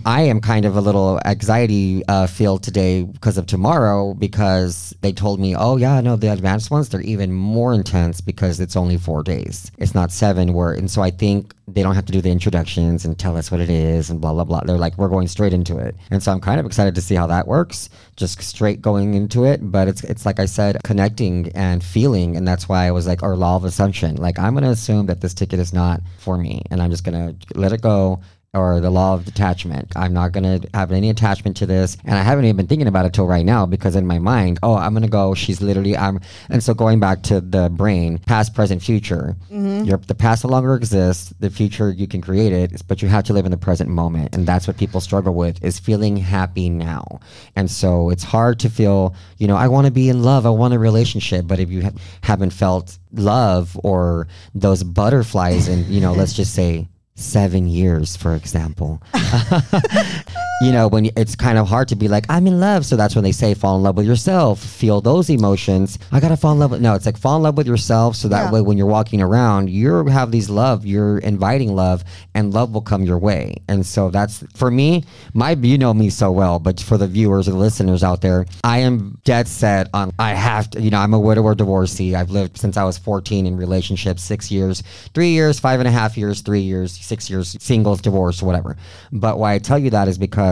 [0.04, 5.38] I am kind of a little anxiety uh, today because of tomorrow because they told
[5.38, 9.22] me, oh yeah, no, the advanced ones they're even more intense because it's only four
[9.22, 9.70] days.
[9.78, 10.52] It's not seven.
[10.52, 13.50] Where and so I think they don't have to do the introductions and tell us
[13.50, 14.60] what it is and blah blah blah.
[14.64, 17.14] They're like, we're going straight into it, and so I'm kind of excited to see
[17.14, 17.88] how that works.
[18.16, 22.46] Just straight going into it, but it's it's like I said, connecting and feeling, and
[22.46, 24.16] that's why I was like, our law of assumption.
[24.16, 27.36] Like I'm gonna assume that this ticket is not for me, and I'm just gonna
[27.54, 28.20] let it go
[28.54, 29.90] or the law of detachment.
[29.96, 31.96] I'm not going to have any attachment to this.
[32.04, 34.58] And I haven't even been thinking about it till right now because in my mind,
[34.62, 35.34] oh, I'm going to go.
[35.34, 36.20] She's literally, I'm.
[36.50, 39.84] And so going back to the brain, past, present, future, mm-hmm.
[39.84, 41.32] your, the past no longer exists.
[41.40, 44.34] The future, you can create it, but you have to live in the present moment.
[44.34, 47.20] And that's what people struggle with is feeling happy now.
[47.56, 50.44] And so it's hard to feel, you know, I want to be in love.
[50.44, 51.46] I want a relationship.
[51.46, 56.54] But if you ha- haven't felt love or those butterflies and, you know, let's just
[56.62, 59.02] say, seven years, for example.
[60.62, 62.86] you know, when it's kind of hard to be like, I'm in love.
[62.86, 65.98] So that's when they say fall in love with yourself, feel those emotions.
[66.12, 68.14] I got to fall in love with, no, it's like fall in love with yourself.
[68.14, 68.50] So that Yeah.
[68.52, 72.80] way, when you're walking around, you have these love, you're inviting love and love will
[72.80, 73.56] come your way.
[73.66, 75.02] And so that's for me,
[75.34, 78.46] my, you know me so well, but for the viewers or the listeners out there,
[78.62, 82.14] I am dead set on, I have to, you know, I'm a widower divorcee.
[82.14, 85.92] I've lived since I was 14 in relationships, six years, three years, five and a
[85.92, 88.76] half years, three years, six years, singles, divorce, whatever.
[89.10, 90.51] But why I tell you that is because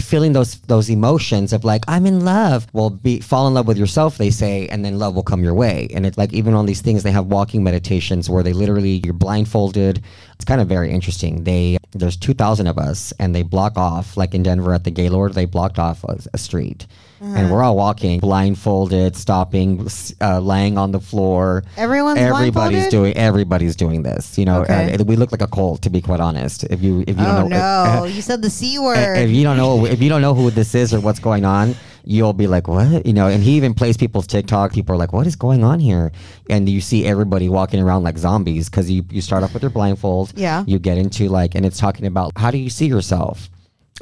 [0.00, 2.66] feeling those those emotions of like I'm in love.
[2.72, 5.54] Well, be fall in love with yourself, they say, and then love will come your
[5.54, 5.88] way.
[5.94, 9.14] And it's like even on these things, they have walking meditations where they literally you're
[9.14, 10.02] blindfolded.
[10.34, 11.44] It's kind of very interesting.
[11.44, 14.90] They there's two thousand of us, and they block off like in Denver at the
[14.90, 16.86] Gaylord, they blocked off a, a street.
[17.20, 19.88] And we're all walking blindfolded, stopping,
[20.20, 21.64] uh, laying on the floor.
[21.76, 24.36] Everyone's everybody's doing everybody's doing this.
[24.38, 24.92] You know, Okay.
[24.92, 26.64] and we look like a cult to be quite honest.
[26.64, 28.04] If you if you Oh don't know, no!
[28.16, 29.16] you said the c word.
[29.18, 31.74] if you don't know if you don't know who this is or what's going on
[32.06, 35.14] you'll be like what you know and he even plays people's tiktok people are like
[35.14, 36.12] what is going on here
[36.50, 39.70] and you see everybody walking around like zombies because you, you start off with your
[39.70, 40.64] blindfold Yeah.
[40.66, 43.48] you get into like and it's talking about how do you see yourself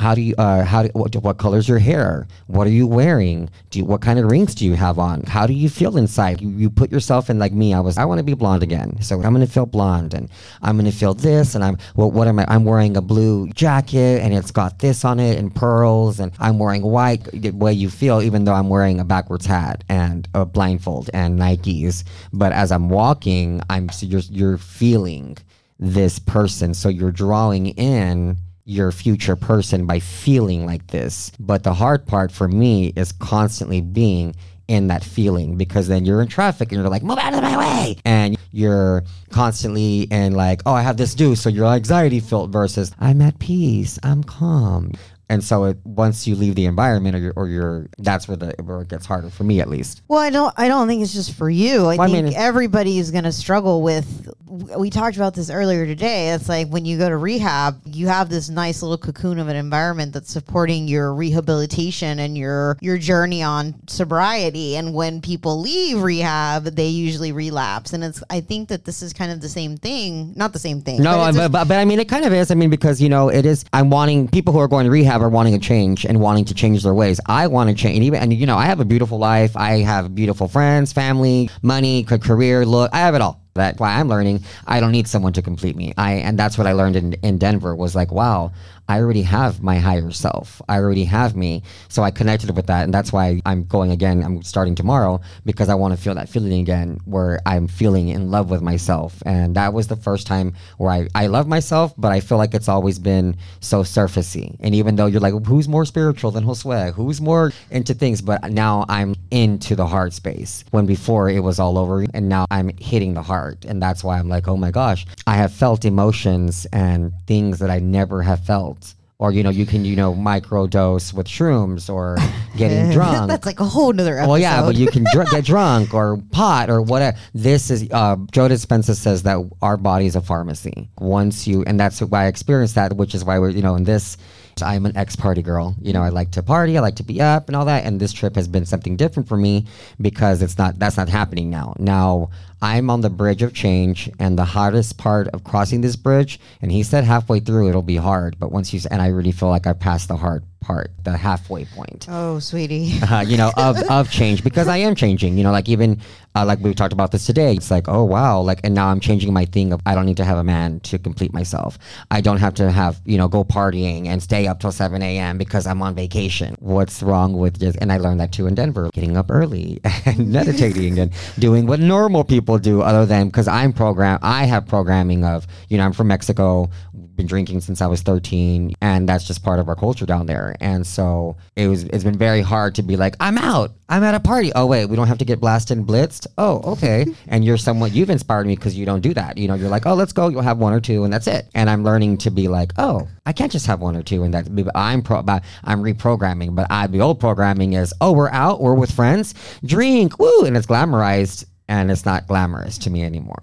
[0.00, 2.26] how do you uh how do, what, what color's your hair?
[2.46, 3.50] What are you wearing?
[3.68, 5.22] Do you, what kind of rings do you have on?
[5.24, 6.40] How do you feel inside?
[6.40, 9.00] You, you put yourself in like me i was i want to be blonde again.
[9.02, 10.30] So i'm going to feel blonde and
[10.62, 13.48] i'm going to feel this and i'm well, what am i i'm wearing a blue
[13.48, 17.72] jacket and it's got this on it and pearls and i'm wearing white the way
[17.72, 22.02] you feel even though i'm wearing a backwards hat and a blindfold and nikes.
[22.32, 25.36] But as i'm walking i'm so you're you're feeling
[25.78, 26.74] this person.
[26.74, 31.32] So you're drawing in your future person by feeling like this.
[31.38, 34.34] But the hard part for me is constantly being
[34.68, 37.58] in that feeling because then you're in traffic and you're like, move out of my
[37.58, 37.96] way.
[38.04, 41.34] And you're constantly in like, oh, I have this due.
[41.34, 44.92] So you're anxiety filled versus I'm at peace, I'm calm.
[45.32, 48.82] And so it, once you leave the environment or you're, or that's where the where
[48.82, 50.02] it gets harder for me at least.
[50.06, 50.52] Well, I don't.
[50.58, 51.86] I don't think it's just for you.
[51.86, 54.28] I Well, I think mean- everybody is going to struggle with.
[54.76, 56.32] We talked about this earlier today.
[56.32, 59.56] It's like when you go to rehab, you have this nice little cocoon of an
[59.56, 64.76] environment that's supporting your rehabilitation and your your journey on sobriety.
[64.76, 67.94] And when people leave rehab, they usually relapse.
[67.94, 68.22] And it's.
[68.28, 70.34] I think that this is kind of the same thing.
[70.36, 71.02] Not the same thing.
[71.02, 72.50] No, but but, but, but I mean, it kind of is.
[72.50, 75.21] I mean, because, you know, it is, I'm wanting, people who are going to rehab
[75.22, 77.20] are wanting a change and wanting to change their ways.
[77.26, 77.96] I want to change.
[77.96, 79.56] And even, and, you know, I have a beautiful life.
[79.56, 83.41] I have beautiful friends, family, money, ca- career, look, I have it all.
[83.54, 84.44] That's why I'm learning.
[84.66, 85.92] I don't need someone to complete me.
[85.96, 88.52] I, and that's what I learned in, in Denver was like, wow,
[88.88, 90.60] I already have my higher self.
[90.68, 91.62] I already have me.
[91.88, 92.84] So I connected with that.
[92.84, 94.22] And that's why I'm going again.
[94.22, 98.30] I'm starting tomorrow because I want to feel that feeling again where I'm feeling in
[98.30, 99.22] love with myself.
[99.24, 102.54] And that was the first time where I, I love myself, but I feel like
[102.54, 104.56] it's always been so surfacey.
[104.60, 106.92] And even though you're like, who's more spiritual than Josue?
[106.92, 108.20] Who's more into things?
[108.20, 112.04] But now I'm into the heart space when before it was all over.
[112.14, 113.41] And now I'm hitting the heart.
[113.66, 117.70] And that's why I'm like, oh my gosh, I have felt emotions and things that
[117.70, 118.94] I never have felt.
[119.18, 122.16] Or, you know, you can, you know, microdose with shrooms or
[122.56, 123.28] getting drunk.
[123.28, 124.28] that's like a whole nother episode.
[124.28, 127.16] Well, yeah, but you can dr- get drunk or pot or whatever.
[127.32, 130.90] This is uh, Joe Dispenza says that our body is a pharmacy.
[130.98, 133.84] Once you, and that's why I experienced that, which is why we're, you know, in
[133.84, 134.16] this.
[134.60, 135.74] I'm an ex-party girl.
[135.80, 137.84] You know, I like to party, I like to be up and all that.
[137.86, 139.66] And this trip has been something different for me
[139.98, 140.78] because it's not.
[140.78, 141.74] That's not happening now.
[141.78, 142.28] Now
[142.62, 146.38] I'm on the bridge of change, and the hardest part of crossing this bridge.
[146.62, 149.48] And he said halfway through it'll be hard, but once you and I really feel
[149.48, 152.98] like I passed the hard part, the halfway point Oh, sweetie.
[153.10, 155.36] uh, you know, of, of change because I am changing.
[155.36, 156.00] You know, like even
[156.34, 157.54] uh, like we talked about this today.
[157.54, 160.16] It's like, oh wow, like and now I'm changing my thing of I don't need
[160.18, 161.78] to have a man to complete myself.
[162.10, 165.38] I don't have to have you know go partying and stay up till seven a.m.
[165.38, 166.56] because I'm on vacation.
[166.60, 167.78] What's wrong with just?
[167.80, 171.80] And I learned that too in Denver, getting up early and meditating and doing what
[171.80, 174.18] normal people do, other than because I'm program.
[174.22, 176.70] I have programming of you know I'm from Mexico
[177.16, 180.54] been drinking since I was 13 and that's just part of our culture down there.
[180.60, 183.72] And so it was it's been very hard to be like I'm out.
[183.88, 184.52] I'm at a party.
[184.54, 186.26] Oh wait, we don't have to get blasted and blitzed.
[186.38, 187.06] Oh, okay.
[187.28, 189.36] and you're somewhat you've inspired me because you don't do that.
[189.38, 190.28] You know, you're like, "Oh, let's go.
[190.28, 193.08] You'll have one or two and that's it." And I'm learning to be like, "Oh,
[193.26, 195.18] I can't just have one or two and that's I'm pro.
[195.18, 200.18] I'm reprogramming, but I the old programming is, "Oh, we're out, we're with friends, drink,
[200.18, 203.42] woo," and it's glamorized and it's not glamorous to me anymore.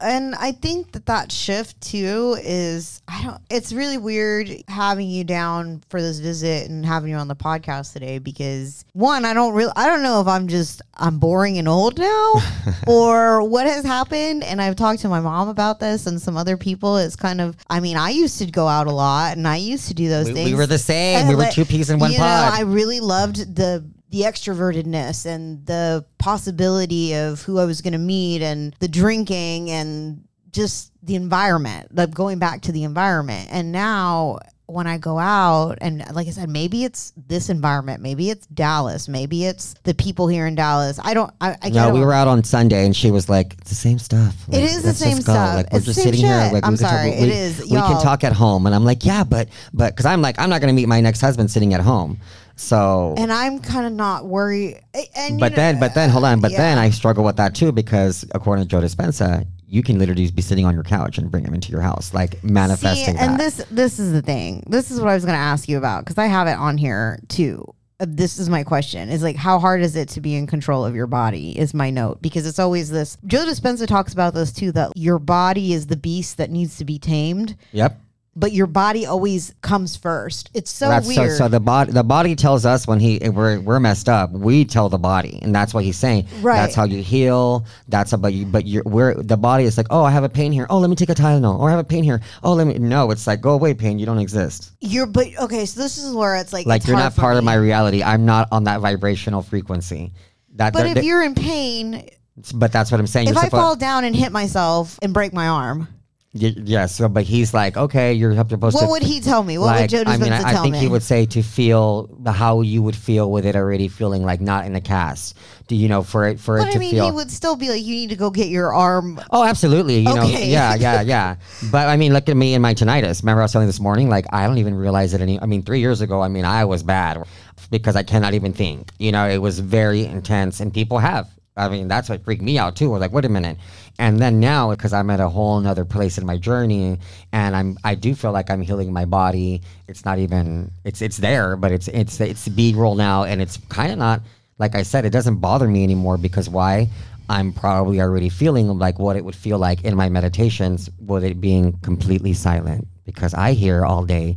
[0.00, 3.40] And I think that that shift too is I don't.
[3.50, 7.92] It's really weird having you down for this visit and having you on the podcast
[7.92, 11.68] today because one, I don't really, I don't know if I'm just I'm boring and
[11.68, 12.34] old now
[12.86, 14.44] or what has happened.
[14.44, 16.98] And I've talked to my mom about this and some other people.
[16.98, 19.88] It's kind of, I mean, I used to go out a lot and I used
[19.88, 20.50] to do those We, things.
[20.50, 21.18] we were the same.
[21.18, 22.52] And we were two peas in one you know, pod.
[22.52, 27.98] I really loved the the extrovertedness and the possibility of who I was going to
[27.98, 30.22] meet and the drinking and
[30.52, 33.48] just the environment, like going back to the environment.
[33.50, 38.28] And now when I go out and like I said, maybe it's this environment, maybe
[38.28, 40.98] it's Dallas, maybe it's the people here in Dallas.
[41.02, 41.32] I don't.
[41.40, 43.98] I, I no, we were out on Sunday, and she was like, "It's the same
[43.98, 45.56] stuff." It Like, is the same stuff.
[45.56, 46.50] Like we're It's just sitting here.
[46.52, 47.10] Like I'm sorry.
[47.12, 47.60] Talk, we, is.
[47.60, 50.50] We can talk at home, and I'm like, "Yeah, but but," because I'm like, I'm
[50.50, 52.18] not going to meet my next husband sitting at home.
[52.56, 54.80] So and I'm kind of not worried.
[55.16, 56.40] And but you then, know, but then, hold on.
[56.40, 56.78] But then.
[56.78, 60.66] I struggle with that too because according to Joe Dispenza, you can literally be sitting
[60.66, 63.38] on your couch and bring him into your house, like manifesting See, and that.
[63.38, 64.62] this this is the thing.
[64.68, 66.76] This is what I was going to ask you about because I have it on
[66.76, 67.64] here too.
[67.98, 70.84] Uh, This is my question: is like how hard is it to be in control
[70.84, 71.58] of your body?
[71.58, 73.16] Is my note because it's always this.
[73.26, 74.72] Joe Dispenza talks about this too.
[74.72, 77.98] That your body is the beast that needs to be tamed, yep.
[78.34, 80.50] But your body always comes first.
[80.54, 81.32] It's so That's weird.
[81.32, 81.36] so.
[81.36, 84.30] So the body, the body tells us when he we're we're messed up.
[84.30, 86.26] We tell the body, and that's what he's saying.
[86.40, 86.56] Right.
[86.56, 87.66] That's how you heal.
[87.88, 88.46] That's about you.
[88.46, 90.66] But you're we're the body is like, oh, I have a pain here.
[90.70, 91.58] Oh, let me take a Tylenol.
[91.58, 92.22] Or I have a pain here.
[92.42, 92.78] Oh, let me.
[92.78, 93.98] No, it's like go away, pain.
[93.98, 94.72] You don't exist.
[94.80, 95.66] you're but okay.
[95.66, 98.02] So this is where it's like Like it's you're not part of my reality.
[98.02, 100.12] I'm not on that vibrational frequency.
[100.54, 100.72] That.
[100.72, 102.08] But if you're in pain,
[102.54, 103.28] but that's what I'm saying.
[103.28, 105.88] if You're I fall down and hit myself and break my arm,
[106.34, 106.94] Y- yes.
[106.96, 108.82] So, but he's like, okay, you're supposed to.
[108.84, 109.58] what would he tell me?
[109.58, 110.78] What would Joe Dispenza I mean, I, I tell think me?
[110.78, 114.40] he would say to feel the- how you would feel with it already feeling like
[114.40, 115.36] not in the cast.
[115.68, 117.04] Do you know for it for But it I to mean, feel?
[117.04, 119.20] he would still be like, you need to go get your arm.
[119.30, 119.98] oh, absolutely.
[119.98, 121.36] You know, yeah, yeah, yeah.
[121.70, 123.22] But I mean, look at me and my tinnitus.
[123.22, 124.08] Remember, I was telling this morning.
[124.08, 125.38] Like, I don't even realize it any.
[125.40, 127.22] I mean, three years ago, I mean, I was bad
[127.70, 128.90] because I cannot even think.
[128.98, 131.28] You know, it was very intense, and people have.
[131.56, 132.86] I mean, that's what freaked me out too.
[132.86, 133.58] I was like, wait a minute.
[133.98, 136.98] And then now, because I'm at a whole nother place in my journey,
[137.32, 139.60] and I'm, I do feel like I'm healing my body.
[139.86, 143.58] It's not even, it's, it's there, but it's, it's, it's B roll now, and it's
[143.68, 144.22] kind of not.
[144.58, 146.88] Like I said, it doesn't bother me anymore because why?
[147.28, 151.40] I'm probably already feeling like what it would feel like in my meditations with it
[151.40, 154.36] being completely silent because I hear all day,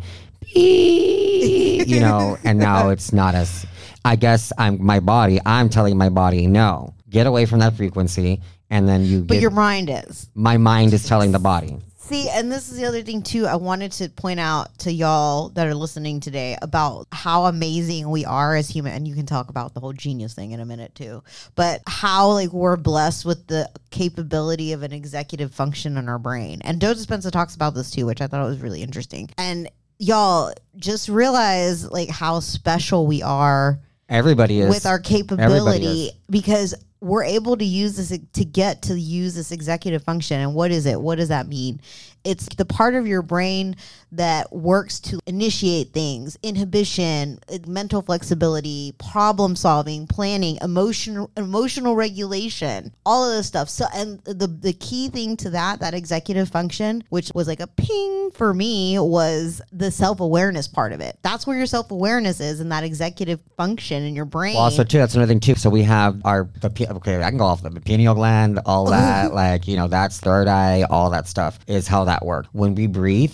[0.54, 3.66] you know, and now it's not as.
[4.04, 5.40] I guess I'm my body.
[5.46, 9.22] I'm telling my body no, get away from that frequency, and then you.
[9.22, 10.30] But get, your mind is.
[10.36, 11.78] my mind is telling the body.
[11.98, 13.48] See, and this is the other thing too.
[13.48, 18.26] I wanted to point out to y'all that are listening today about how amazing we
[18.26, 18.94] are as human.
[18.94, 21.24] And you can talk about the whole genius thing in a minute too.
[21.56, 26.62] But how like we're blessed with the capability of an executive function in our brain.
[26.62, 29.32] And Joe Dispenza talks about this too, which I thought was really interesting.
[29.40, 36.12] And y'all just realize like how special we are Everybody is with our capability is.
[36.30, 36.76] because
[37.06, 40.42] we're able to use this to get to use this executive function.
[40.42, 41.00] And what is it?
[41.00, 41.80] What does that mean
[42.26, 43.76] it's the part of your brain
[44.12, 52.94] that works to initiate things inhibition uh, mental flexibility problem solving planning emotional emotional regulation
[53.06, 53.70] all of this stuff.
[53.70, 57.68] So and the the key thing to that that executive function which was like a
[57.68, 61.18] ping for me was the self-awareness part of it.
[61.22, 64.56] That's where your self-awareness is in that executive function in your brain.
[64.56, 65.56] Well, also too, that's another thing too.
[65.56, 69.34] So we have our the okay, I can go off the pineal gland, all that,
[69.34, 72.50] like you know, that's third eye, all that stuff is how that works.
[72.52, 73.34] When we breathe,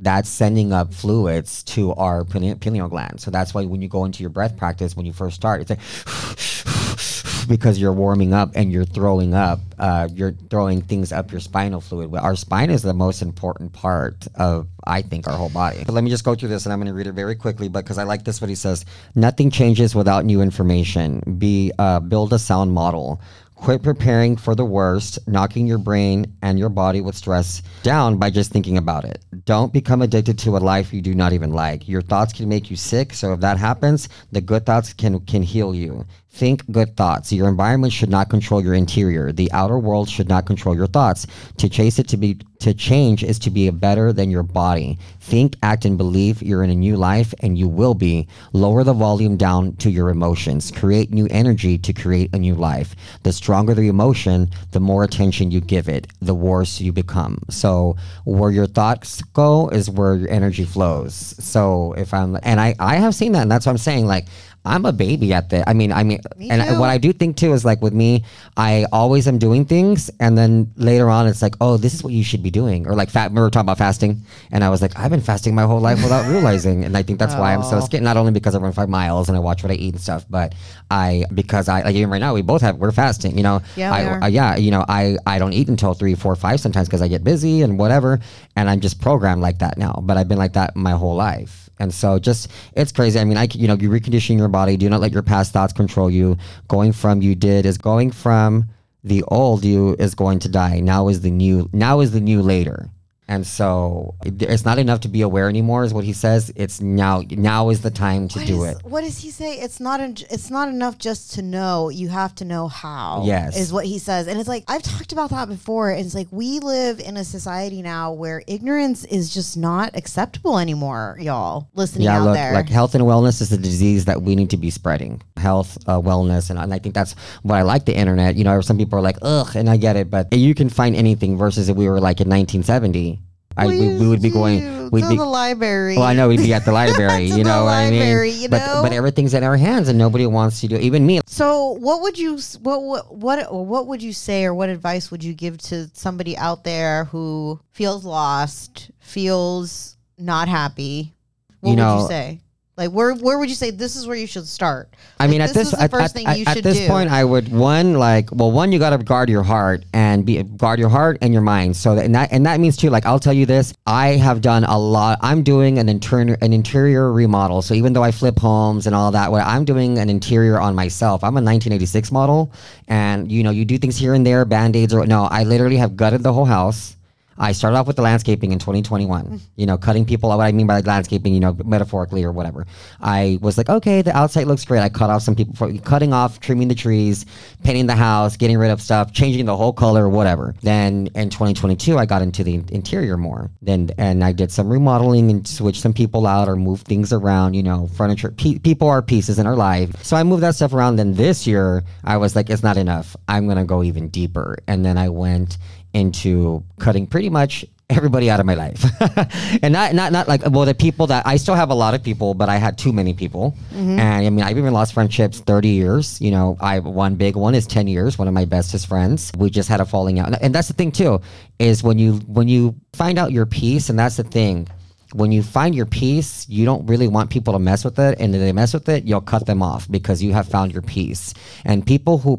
[0.00, 3.20] that's sending up fluids to our pineal gland.
[3.20, 5.70] So that's why when you go into your breath practice, when you first start, it's
[5.70, 5.78] like
[7.48, 11.80] because you're warming up and you're throwing up, uh, you're throwing things up your spinal
[11.80, 12.14] fluid.
[12.14, 15.82] Our spine is the most important part of, I think, our whole body.
[15.84, 17.68] But let me just go through this and I'm going to read it very quickly
[17.68, 18.84] but because I like this what he says.
[19.14, 21.20] Nothing changes without new information.
[21.38, 23.20] Be uh, build a sound model.
[23.60, 28.30] Quit preparing for the worst, knocking your brain and your body with stress down by
[28.30, 29.22] just thinking about it.
[29.44, 31.88] Don't become addicted to a life you do not even like.
[31.88, 35.42] Your thoughts can make you sick, so if that happens, the good thoughts can can
[35.42, 36.06] heal you.
[36.30, 37.32] Think good thoughts.
[37.32, 39.32] Your environment should not control your interior.
[39.32, 41.26] The outer world should not control your thoughts.
[41.56, 44.98] To chase it to be to change is to be better than your body.
[45.20, 48.28] Think, act, and believe you're in a new life, and you will be.
[48.52, 50.70] Lower the volume down to your emotions.
[50.70, 52.94] Create new energy to create a new life.
[53.22, 57.38] The stronger the emotion, the more attention you give it, the worse you become.
[57.48, 61.14] So where your thoughts go is where your energy flows.
[61.38, 64.06] So if I'm and I I have seen that, and that's what I'm saying.
[64.06, 64.26] Like
[64.68, 65.68] I'm a baby at the.
[65.68, 66.78] I mean, I mean, Me and too.
[66.78, 68.24] what I do think too is like with me,
[68.56, 72.12] I always am doing things, and then later on, it's like, oh, this is what
[72.12, 73.32] you should be doing, or like fat.
[73.32, 76.02] We were talking about fasting, and I was like, I've been fasting my whole life
[76.02, 77.80] without realizing, and I think that's why I'm so Oh.
[77.80, 78.04] skinny.
[78.04, 80.24] Not only because I run five miles and I watch what I eat and stuff,
[80.28, 80.54] but
[80.90, 83.36] I because I like even right now we both have we're fasting.
[83.36, 86.34] You know, Yeah, I, uh, yeah, you know, I I don't eat until three, four,
[86.36, 88.20] five sometimes because I get busy and whatever,
[88.56, 90.00] and I'm just programmed like that now.
[90.02, 91.67] But I've been like that my whole life.
[91.78, 93.18] And so just it's crazy.
[93.18, 94.76] I mean, I, you know you recondition your body.
[94.76, 96.36] Do not let your past thoughts control you.
[96.68, 98.68] Going from you did is going from
[99.04, 100.80] the old you is going to die.
[100.80, 101.68] Now is the new.
[101.72, 102.90] Now is the new later.
[103.30, 106.50] And so it's not enough to be aware anymore, is what he says.
[106.56, 107.22] It's now.
[107.30, 108.84] Now is the time to What do is- it.
[108.84, 109.58] What does he say?
[109.58, 110.00] It's not.
[110.00, 111.90] En- it's not enough just to know.
[111.90, 113.24] You have to know how.
[113.26, 113.56] Yes.
[113.58, 115.90] is what he says, and it's like I've talked about that before.
[115.90, 121.18] It's like we live in a society now where ignorance is just not acceptable anymore,
[121.20, 121.68] y'all.
[121.74, 124.48] Listening Yeah, out look, there, like health and wellness is a disease that we need
[124.50, 125.20] to be spreading.
[125.36, 128.36] Health, uh, wellness, and, and I think that's what I like the internet.
[128.36, 130.96] You know, some people are like, ugh, and I get it, but you can find
[130.96, 131.36] anything.
[131.36, 133.17] Versus if we were like in 1970,
[133.58, 134.90] I, we, we would be going.
[134.90, 135.16] We'd to be.
[135.16, 135.96] the library.
[135.96, 137.26] Well, I know we'd be at the library.
[137.38, 138.40] You know what I mean?
[138.40, 138.82] you but know?
[138.82, 140.76] but everything's in our hands, and nobody wants to do.
[140.76, 141.20] It, even me.
[141.26, 145.22] So, what would you what what what what would you say, or what advice would
[145.22, 151.14] you give to somebody out there who feels lost, feels not happy?
[151.60, 152.40] What You would you say?
[152.78, 154.88] Like, where where would you say this is where you should start?
[155.18, 156.78] I Like, mean, at this is the at, first at- thing at- you at this
[156.78, 156.86] do.
[156.86, 160.40] point, I would one like well, one you got to guard your heart and be
[160.44, 161.76] guard your heart and your mind.
[161.76, 162.88] So that and that and that means too.
[162.88, 165.18] Like I'll tell you this, I have done a lot.
[165.22, 167.62] I'm doing an interior an interior remodel.
[167.62, 170.76] So even though I flip homes and all that, what I'm doing an interior on
[170.76, 171.24] myself.
[171.24, 172.52] I'm a 1986 model,
[172.86, 175.24] and you know you do things here and there, band aids or no.
[175.24, 176.94] I literally have gutted the whole house.
[177.38, 179.40] I started off with the landscaping in 2021.
[179.56, 180.32] You know, cutting people.
[180.32, 180.38] out.
[180.38, 182.66] What I mean by landscaping, you know, metaphorically or whatever.
[183.00, 184.80] I was like, okay, the outside looks great.
[184.80, 187.26] I cut off some people, for, cutting off, trimming the trees,
[187.62, 190.54] painting the house, getting rid of stuff, changing the whole color, whatever.
[190.62, 193.50] Then in 2022, I got into the interior more.
[193.62, 197.54] Then and I did some remodeling and switched some people out or moved things around.
[197.54, 198.30] You know, furniture.
[198.30, 199.90] Pe- people are pieces in our life.
[200.02, 200.96] So I moved that stuff around.
[200.96, 203.16] Then this year, I was like, it's not enough.
[203.28, 204.58] I'm gonna go even deeper.
[204.66, 205.58] And then I went
[205.92, 208.84] into cutting pretty much everybody out of my life.
[209.62, 212.02] And not not not like well the people that i still have a lot of
[212.02, 213.56] people but i had too many people.
[213.72, 213.98] Mm-hmm.
[213.98, 216.56] And i mean i've even lost friendships 30 years you know.
[216.60, 219.32] I one big one is 10 years one of my bestest friends.
[219.36, 220.40] We just had a falling out.
[220.42, 221.20] And that's the thing too
[221.58, 224.68] is when you when you find out your peace and that's the thing.
[225.14, 228.20] When you find your peace, you don't really want people to mess with it.
[228.20, 230.82] And if they mess with it, you'll cut them off because you have found your
[230.82, 231.32] peace.
[231.64, 232.38] And people who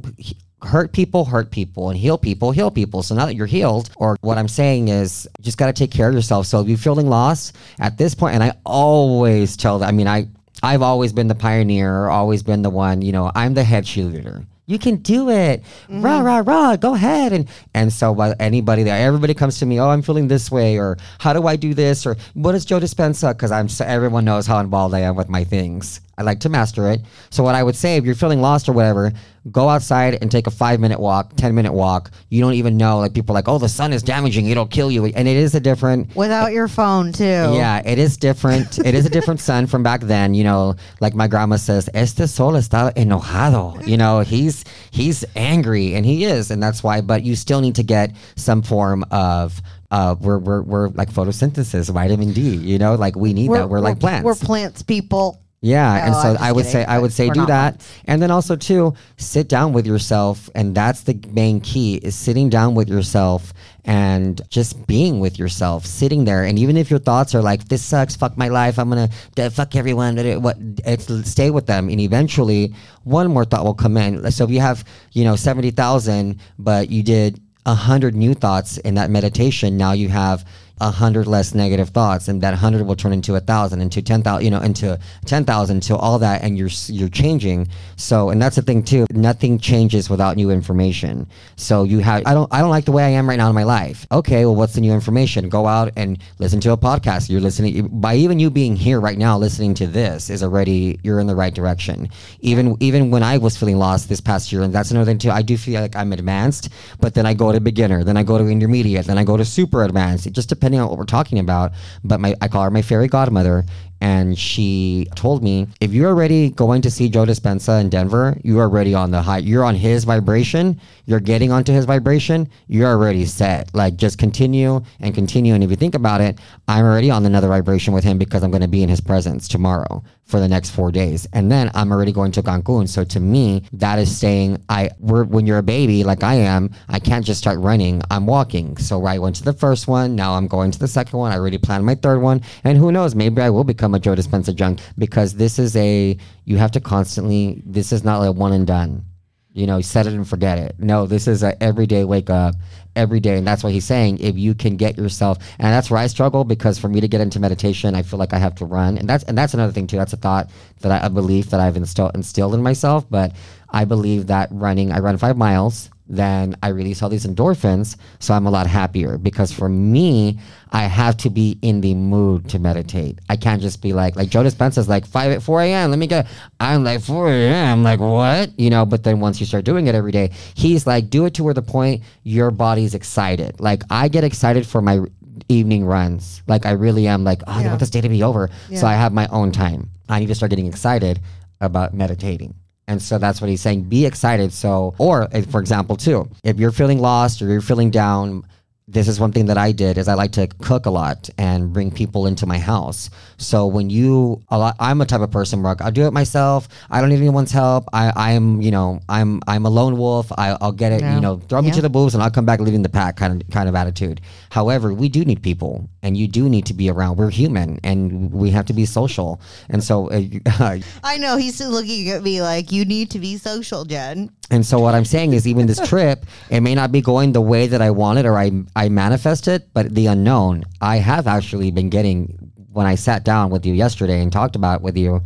[0.61, 3.03] hurt people, hurt people, and heal people, heal people.
[3.03, 5.91] So now that you're healed, or what I'm saying is, you just got to take
[5.91, 6.45] care of yourself.
[6.45, 10.27] So if you're feeling lost at this point, and I always tell I mean, I,
[10.61, 14.45] I've always been the pioneer, always been the one, you know, I'm the head cheerleader.
[14.69, 15.63] You can do it.
[15.63, 16.03] Mm-hmm.
[16.03, 16.75] Rah, rah, rah.
[16.75, 17.33] Go ahead.
[17.33, 20.77] And and so while anybody there, everybody comes to me, oh, I'm feeling this way,
[20.77, 22.05] or how do I do this?
[22.05, 23.33] Or what is Joe Dispenza?
[23.33, 26.01] Because I'm so everyone knows how involved I am with my things.
[26.19, 27.01] I like to master it.
[27.29, 29.13] So what I would say, if you're feeling lost or whatever,
[29.51, 32.11] go outside and take a five minute walk, ten minute walk.
[32.29, 32.99] You don't even know.
[32.99, 34.47] Like people are like, oh, the sun is damaging.
[34.47, 35.05] It'll kill you.
[35.05, 37.23] And it is a different without your phone too.
[37.23, 38.79] yeah, it is different.
[38.85, 40.33] it is a different sun from back then.
[40.33, 45.95] You know, like my grandma says, "Este sol está enojado." You know, he's he's angry,
[45.95, 46.99] and he is, and that's why.
[46.99, 49.61] But you still need to get some form of.
[49.91, 53.67] Uh, we're, we're, we're like photosynthesis, vitamin D, you know, like we need that.
[53.67, 54.23] We're, like plants.
[54.23, 55.41] We're plants people.
[55.61, 57.73] Yeah, and oh, so I'm just I would kidding, say I would say do that,
[57.73, 57.87] ones.
[58.05, 62.49] and then also too sit down with yourself, and that's the main key is sitting
[62.49, 63.53] down with yourself
[63.83, 67.83] and just being with yourself, sitting there, and even if your thoughts are like this
[67.83, 69.09] sucks, fuck my life, I'm gonna
[69.49, 70.55] fuck everyone, what
[70.85, 74.31] it's stay with them, and eventually one more thought will come in.
[74.31, 78.77] So if you have you know seventy thousand, but you did a hundred new thoughts
[78.77, 80.45] in that meditation, now you have
[80.81, 84.21] a hundred less negative thoughts, and that hundred will turn into a thousand, into ten
[84.21, 87.67] thousand, you know, into ten thousand, to all that, and you're you're changing.
[87.95, 89.05] So, and that's the thing too.
[89.11, 91.27] Nothing changes without new information.
[91.55, 92.23] So you have.
[92.25, 92.51] I don't.
[92.53, 94.07] I don't like the way I am right now in my life.
[94.11, 95.49] Okay, well, what's the new information?
[95.49, 97.29] Go out and listen to a podcast.
[97.29, 101.19] You're listening by even you being here right now, listening to this is already you're
[101.19, 102.09] in the right direction.
[102.39, 105.31] Even even when I was feeling lost this past year, and that's another thing too.
[105.31, 106.69] I do feel like I'm advanced,
[106.99, 109.45] but then I go to beginner, then I go to intermediate, then I go to
[109.45, 110.27] super advanced.
[110.27, 111.71] It just depending on what we're talking about.
[112.03, 113.65] But my I call her my fairy godmother,
[114.01, 118.59] and she told me if you're already going to see Joe Dispenza in Denver, you
[118.59, 119.39] are already on the high.
[119.39, 120.79] You're on his vibration.
[121.05, 122.47] You're getting onto his vibration.
[122.67, 123.73] You're already set.
[123.73, 125.55] Like just continue and continue.
[125.55, 128.51] And if you think about it, I'm already on another vibration with him because I'm
[128.51, 131.91] going to be in his presence tomorrow for the next four days, and then I'm
[131.91, 132.87] already going to Cancun.
[132.87, 136.69] So to me, that is saying I we're, when you're a baby like I am,
[136.87, 138.03] I can't just start running.
[138.11, 138.77] I'm walking.
[138.77, 140.15] So I went to the first one.
[140.15, 141.31] Now I'm going to the second one.
[141.31, 143.15] I already planned my third one, and who knows?
[143.15, 146.15] Maybe I will become a Joe Dispenza junk because this is a
[146.45, 147.63] you have to constantly.
[147.65, 149.05] This is not like one and done.
[149.51, 150.75] You know, set it and forget it.
[150.77, 152.53] No, this is a everyday wake up
[152.99, 153.37] every day.
[153.37, 154.19] And that's what he's saying.
[154.19, 157.21] If you can get yourself, and that's where I struggle because for me to get
[157.21, 158.97] into meditation, I feel like I have to run.
[158.97, 159.97] And that's, and that's another thing too.
[159.97, 160.49] That's a thought
[160.81, 163.09] that I, a belief that I've instilled, instilled in myself.
[163.09, 163.33] But
[163.69, 167.95] I believe that running, I run five miles then I release all these endorphins.
[168.19, 170.39] So I'm a lot happier because for me,
[170.71, 173.19] I have to be in the mood to meditate.
[173.29, 175.91] I can't just be like, like Joe Dispenza's like 5 at 4 a.m.
[175.91, 176.23] Let me go.
[176.59, 177.83] I'm like 4 a.m.
[177.83, 178.57] Like what?
[178.59, 181.35] You know, but then once you start doing it every day, he's like, do it
[181.35, 183.59] to where the point your body's excited.
[183.59, 185.01] Like I get excited for my
[185.47, 186.41] evening runs.
[186.47, 188.49] Like I really am like, oh, I want this day to be over.
[188.69, 188.79] Yeah.
[188.79, 189.91] So I have my own time.
[190.09, 191.19] I need to start getting excited
[191.61, 192.55] about meditating.
[192.89, 193.83] And so that's what he's saying.
[193.83, 194.51] Be excited.
[194.51, 198.43] So, or for example, too, if you're feeling lost or you're feeling down,
[198.91, 201.71] this is one thing that I did is I like to cook a lot and
[201.71, 203.11] bring people into my house.
[203.37, 206.67] So when you, a lot, I'm a type of person where I'll do it myself.
[206.89, 207.85] I don't need anyone's help.
[207.93, 210.31] I, I'm, you know, I'm, I'm a lone wolf.
[210.35, 211.13] I, will get it, yeah.
[211.13, 213.41] you know, throw me to the wolves and I'll come back leading the pack kind
[213.41, 214.21] of, kind of attitude.
[214.49, 217.17] However, we do need people and you do need to be around.
[217.17, 219.39] We're human and we have to be social.
[219.69, 223.85] And so, uh, I know he's looking at me like you need to be social,
[223.85, 224.31] Jen.
[224.51, 227.41] And so what I'm saying is even this trip, it may not be going the
[227.41, 231.71] way that I wanted or I I manifest it, but the unknown, I have actually
[231.71, 235.21] been getting when I sat down with you yesterday and talked about it with you,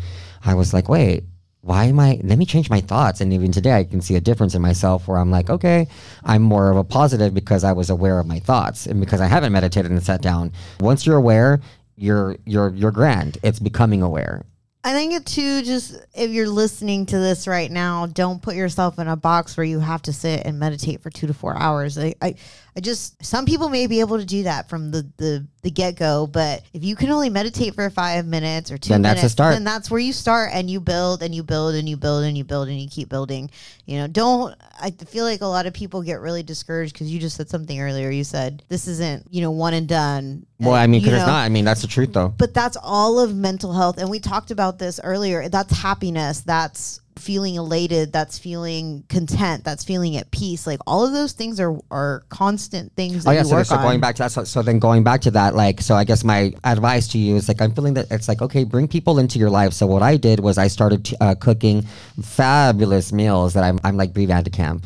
[0.46, 1.24] I was like, wait,
[1.62, 4.22] why am I let me change my thoughts and even today I can see a
[4.22, 5.88] difference in myself where I'm like, okay,
[6.26, 9.28] I'm more of a positive because I was aware of my thoughts and because I
[9.28, 10.52] haven't meditated and sat down.
[10.82, 11.62] Once you're aware,
[11.96, 13.38] you're you're you're grand.
[13.44, 14.44] It's becoming aware.
[14.86, 15.62] I think it too.
[15.62, 19.64] Just if you're listening to this right now, don't put yourself in a box where
[19.64, 21.98] you have to sit and meditate for two to four hours.
[21.98, 22.36] I, I,
[22.76, 25.96] I just some people may be able to do that from the the, the get
[25.96, 29.32] go, but if you can only meditate for five minutes or two then minutes, that's
[29.32, 29.54] a start.
[29.54, 32.36] then that's where you start and you build and you build and you build and
[32.36, 33.52] you build and you keep building.
[33.86, 34.56] You know, don't.
[34.82, 37.80] I feel like a lot of people get really discouraged because you just said something
[37.80, 38.10] earlier.
[38.10, 40.48] You said this isn't you know one and done.
[40.60, 41.44] Well, I mean, because it's not.
[41.44, 42.30] I mean, that's the truth, though.
[42.30, 45.48] But that's all of mental health, and we talked about this earlier.
[45.48, 46.42] That's happiness.
[46.42, 50.68] That's feeling elated, that's feeling content, that's feeling at peace.
[50.68, 53.26] Like all of those things are are constant things.
[53.26, 55.56] oh yeah, so, so going back to that, so, so, then going back to that,
[55.56, 58.42] like, so I guess my advice to you is like, I'm feeling that it's like,
[58.42, 59.74] okay, bring people into your life.
[59.74, 61.84] So what I did was I started uh, cooking
[62.22, 64.86] fabulous meals that I'm, I'm like Brie Camp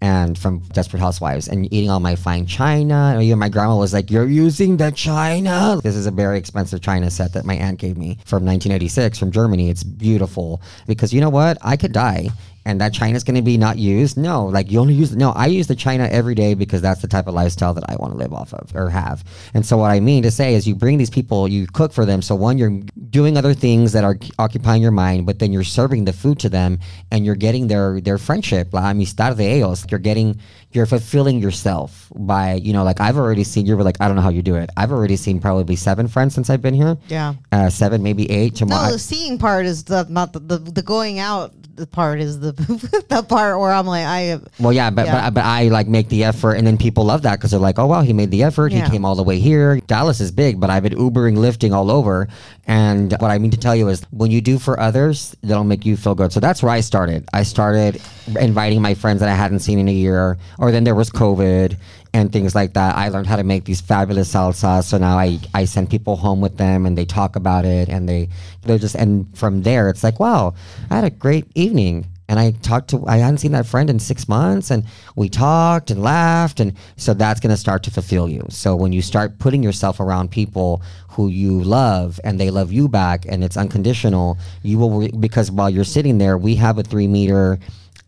[0.00, 3.18] and from Desperate Housewives and eating all my fine china.
[3.20, 7.10] Even my grandma was like, "You're using the china." This is a very expensive china
[7.10, 9.70] set that my aunt gave me from 1986 from Germany.
[9.70, 11.58] It's beautiful because you know what?
[11.62, 12.28] I could die
[12.64, 14.16] and that china is going to be not used.
[14.16, 15.30] No, like you only use no.
[15.32, 18.12] I use the china every day because that's the type of lifestyle that I want
[18.12, 19.24] to live off of or have.
[19.54, 22.04] And so what I mean to say is, you bring these people, you cook for
[22.04, 22.22] them.
[22.22, 22.80] So one, you're
[23.10, 26.48] doing other things that are occupying your mind, but then you're serving the food to
[26.48, 26.78] them,
[27.10, 29.86] and you're getting their their friendship, la amistad de ellos.
[29.90, 30.38] You're getting
[30.72, 34.22] you're fulfilling yourself by you know like I've already seen you're like I don't know
[34.22, 34.70] how you do it.
[34.76, 36.96] I've already seen probably seven friends since I've been here.
[37.08, 38.56] Yeah, uh, seven maybe eight.
[38.56, 38.86] Tomorrow.
[38.86, 42.40] No, the seeing part is the not the, the, the going out the part is
[42.40, 42.52] the
[43.08, 44.38] the part where I'm like I.
[44.58, 45.30] Well, yeah, but yeah.
[45.30, 47.78] but but I like make the effort, and then people love that because they're like,
[47.78, 48.72] oh well, he made the effort.
[48.72, 48.84] Yeah.
[48.84, 49.80] He came all the way here.
[49.80, 52.28] Dallas is big, but I've been Ubering, Lyfting all over,
[52.66, 55.86] and what I mean to tell you is, when you do for others, that'll make
[55.86, 56.32] you feel good.
[56.32, 57.28] So that's where I started.
[57.32, 58.02] I started
[58.38, 61.76] inviting my friends that I hadn't seen in a year, or then there was COVID
[62.14, 62.96] and things like that.
[62.96, 64.84] I learned how to make these fabulous salsas.
[64.84, 68.08] So now I, I send people home with them and they talk about it and
[68.08, 68.28] they
[68.62, 70.54] they're just and from there it's like, wow,
[70.90, 72.06] I had a great evening.
[72.30, 74.84] And I talked to I hadn't seen that friend in six months and
[75.16, 78.44] we talked and laughed and so that's gonna start to fulfill you.
[78.50, 82.86] So when you start putting yourself around people who you love and they love you
[82.86, 87.06] back and it's unconditional, you will because while you're sitting there, we have a three
[87.06, 87.58] meter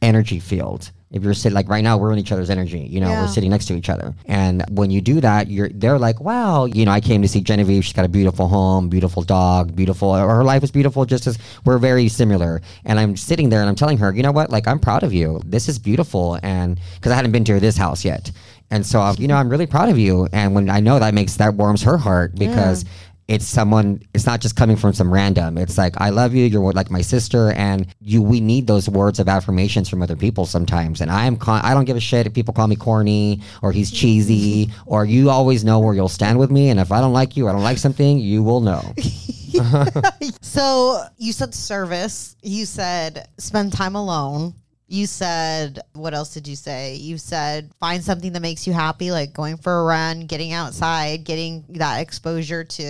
[0.03, 3.09] energy field if you're sitting like right now we're in each other's energy you know
[3.09, 3.23] yeah.
[3.23, 4.15] we're sitting next to each other.
[4.27, 7.41] And when you do that you're they're like wow you know i came to see
[7.41, 7.85] genevieve.
[7.85, 11.79] She's got a beautiful home beautiful dog beautiful her life is beautiful just as we're
[11.79, 12.63] very similar.
[12.85, 14.51] And i'm sitting there and i'm telling her you know what?
[14.51, 15.41] Like i'm proud of you.
[15.45, 18.31] This is beautiful and because i hadn't been to this house yet.
[18.71, 20.29] And so you know i'm really proud of you.
[20.33, 22.91] And when i know that makes that warms her heart because yeah
[23.31, 26.73] it's someone it's not just coming from some random it's like i love you you're
[26.73, 31.01] like my sister and you we need those words of affirmations from other people sometimes
[31.01, 33.91] and i'm con- i don't give a shit if people call me corny or he's
[33.93, 37.37] cheesy or you always know where you'll stand with me and if i don't like
[37.37, 38.83] you i don't like something you will know
[40.41, 42.37] So you said service.
[42.43, 44.55] You said spend time alone.
[44.93, 46.97] You said, what else did you say?
[46.97, 51.23] You said find something that makes you happy, like going for a run, getting outside,
[51.23, 52.83] getting that exposure to.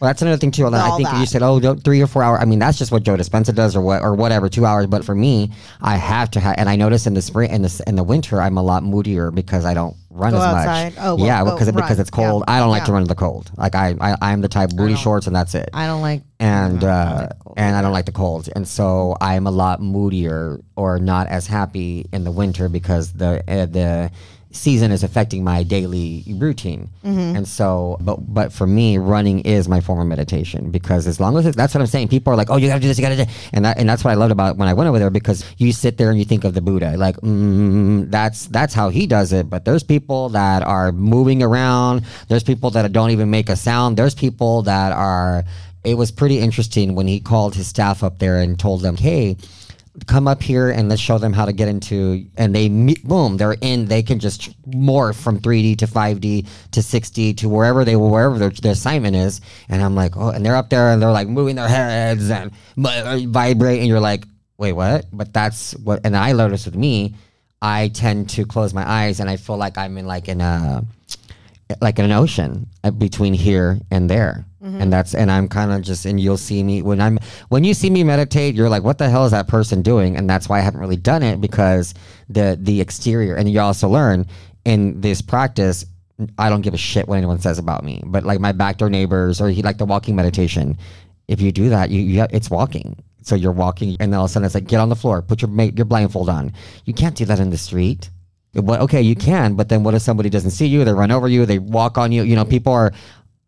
[0.00, 0.66] Well, that's another thing too.
[0.66, 2.40] I All think you said, oh, three or four hours.
[2.42, 4.88] I mean, that's just what Joe Dispenza does, or what, or whatever, two hours.
[4.88, 7.84] But for me, I have to have, and I notice in the spring, in the
[7.86, 10.94] in the winter, I'm a lot moodier because I don't run Go as outside.
[10.94, 11.04] much.
[11.04, 12.44] Oh, well, yeah, because because it's cold.
[12.46, 12.54] Yeah.
[12.54, 13.50] I don't like to run in the cold.
[13.56, 15.68] Like I, I I'm the type booty shorts and that's it.
[15.72, 16.22] I don't like.
[16.38, 19.16] and I don't uh, like the cold and I don't like the cold, and so
[19.20, 24.10] I'm a lot moodier or not as happy in the winter because the uh, the
[24.54, 26.88] season is affecting my daily routine.
[27.04, 27.36] Mm-hmm.
[27.36, 31.36] And so, but but for me, running is my form of meditation because as long
[31.36, 33.02] as it, that's what I'm saying, people are like, oh, you gotta do this, you
[33.02, 35.10] gotta do, and that, and that's what I loved about when I went over there
[35.10, 38.88] because you sit there and you think of the Buddha, like mm, that's that's how
[38.88, 39.50] he does it.
[39.50, 42.04] But there's people that are moving around.
[42.28, 43.96] There's people that don't even make a sound.
[43.96, 45.44] There's people that are.
[45.84, 49.36] It was pretty interesting when he called his staff up there and told them, hey
[50.06, 52.68] come up here and let's show them how to get into and they
[53.04, 57.84] boom they're in they can just morph from 3d to 5d to 6d to wherever
[57.84, 59.40] they wherever their, their assignment is.
[59.68, 62.50] And i'm like oh and they're up there and they're like moving their heads and
[62.76, 64.24] vi- vibrate and you're like
[64.56, 65.06] wait what?
[65.12, 67.14] But that's what and i noticed with me
[67.62, 70.84] i tend to close my eyes and i feel like i'm in like in a
[71.80, 74.80] like an ocean uh, between here and there Mm-hmm.
[74.80, 77.18] and that's and i'm kind of just and you'll see me when i'm
[77.50, 80.30] when you see me meditate you're like what the hell is that person doing and
[80.30, 81.92] that's why i haven't really done it because
[82.30, 84.24] the the exterior and you also learn
[84.64, 85.84] in this practice
[86.38, 89.38] i don't give a shit what anyone says about me but like my backdoor neighbors
[89.38, 90.78] or he like the walking meditation
[91.28, 94.30] if you do that you, you it's walking so you're walking and then all of
[94.30, 96.50] a sudden it's like get on the floor put your your blindfold on
[96.86, 98.08] you can't do that in the street
[98.54, 100.84] what, okay, you can, but then what if somebody doesn't see you?
[100.84, 102.22] They run over you, they walk on you.
[102.22, 102.92] You know, people are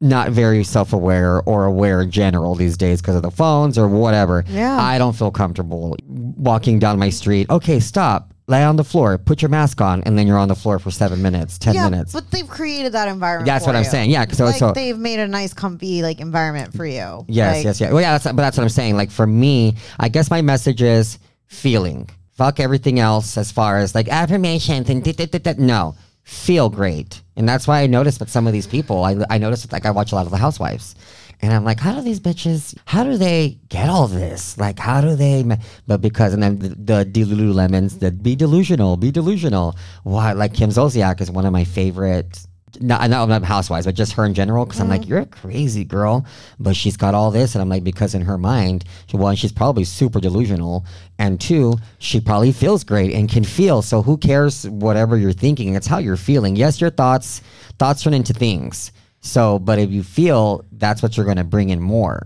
[0.01, 3.89] not very self aware or aware in general these days because of the phones or
[3.89, 4.45] whatever.
[4.49, 4.77] Yeah.
[4.79, 7.49] I don't feel comfortable walking down my street.
[7.51, 8.33] Okay, stop.
[8.49, 10.93] Lay on the floor, put your mask on, and then you're on the floor for
[10.93, 12.13] seven minutes, 10 yeah, minutes.
[12.13, 13.47] but they've created that environment.
[13.47, 13.91] That's what I'm you.
[13.91, 14.11] saying.
[14.11, 17.25] Yeah, so- like so- they've made a nice, comfy like environment for you.
[17.27, 17.91] Yes, Like, yes, yeah.
[17.93, 18.97] Well, yeah, that's, but that's what I'm saying.
[18.97, 22.09] Like for me, I guess my message is feeling.
[22.37, 25.55] Fuck everything else as far as like affirmations and da, da, da.
[25.59, 25.97] no,
[26.27, 27.23] feel great.
[27.37, 29.93] And that's why I noticed with some of these people, I, I noticed like I
[29.93, 30.97] watch a lot of the housewives.
[31.41, 34.59] And I'm like, how do these bitches, how do they get all this?
[34.59, 35.45] Like, how do they,
[35.87, 39.77] but because, and then the, the Delulu Lemons, the be delusional, be delusional.
[40.03, 40.33] Why?
[40.33, 42.45] Like Kim Zolciak is one of my favorite
[42.81, 44.65] not, not, not housewives, but just her in general.
[44.65, 45.11] Because I'm like, mm-hmm.
[45.11, 46.27] you're a crazy girl,
[46.59, 49.53] but she's got all this, and I'm like, because in her mind, she, one, she's
[49.53, 50.85] probably super delusional,
[51.19, 53.83] and two, she probably feels great and can feel.
[53.83, 55.75] So who cares whatever you're thinking?
[55.75, 56.57] It's how you're feeling.
[56.57, 57.43] Yes, your thoughts
[57.79, 58.93] thoughts turn into things.
[59.21, 62.23] So, but if you feel, that's what you're going to bring in more.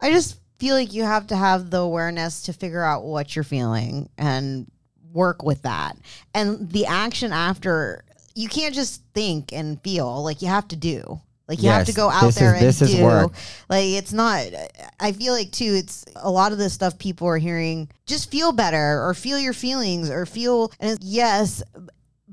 [0.00, 3.44] I just feel like you have to have the awareness to figure out what you're
[3.44, 4.70] feeling and
[5.12, 5.96] work with that.
[6.34, 8.04] And the action after,
[8.38, 10.22] you can't just think and feel.
[10.22, 11.20] Like you have to do.
[11.48, 13.02] Like you have to go out this there is- this and is do.
[13.02, 13.32] work.
[13.70, 14.44] Like it's not.
[15.00, 15.72] I feel like too.
[15.76, 17.88] It's a lot of this stuff people are hearing.
[18.06, 20.70] Just feel better, or feel your feelings, or feel.
[20.78, 21.62] And it's, yes,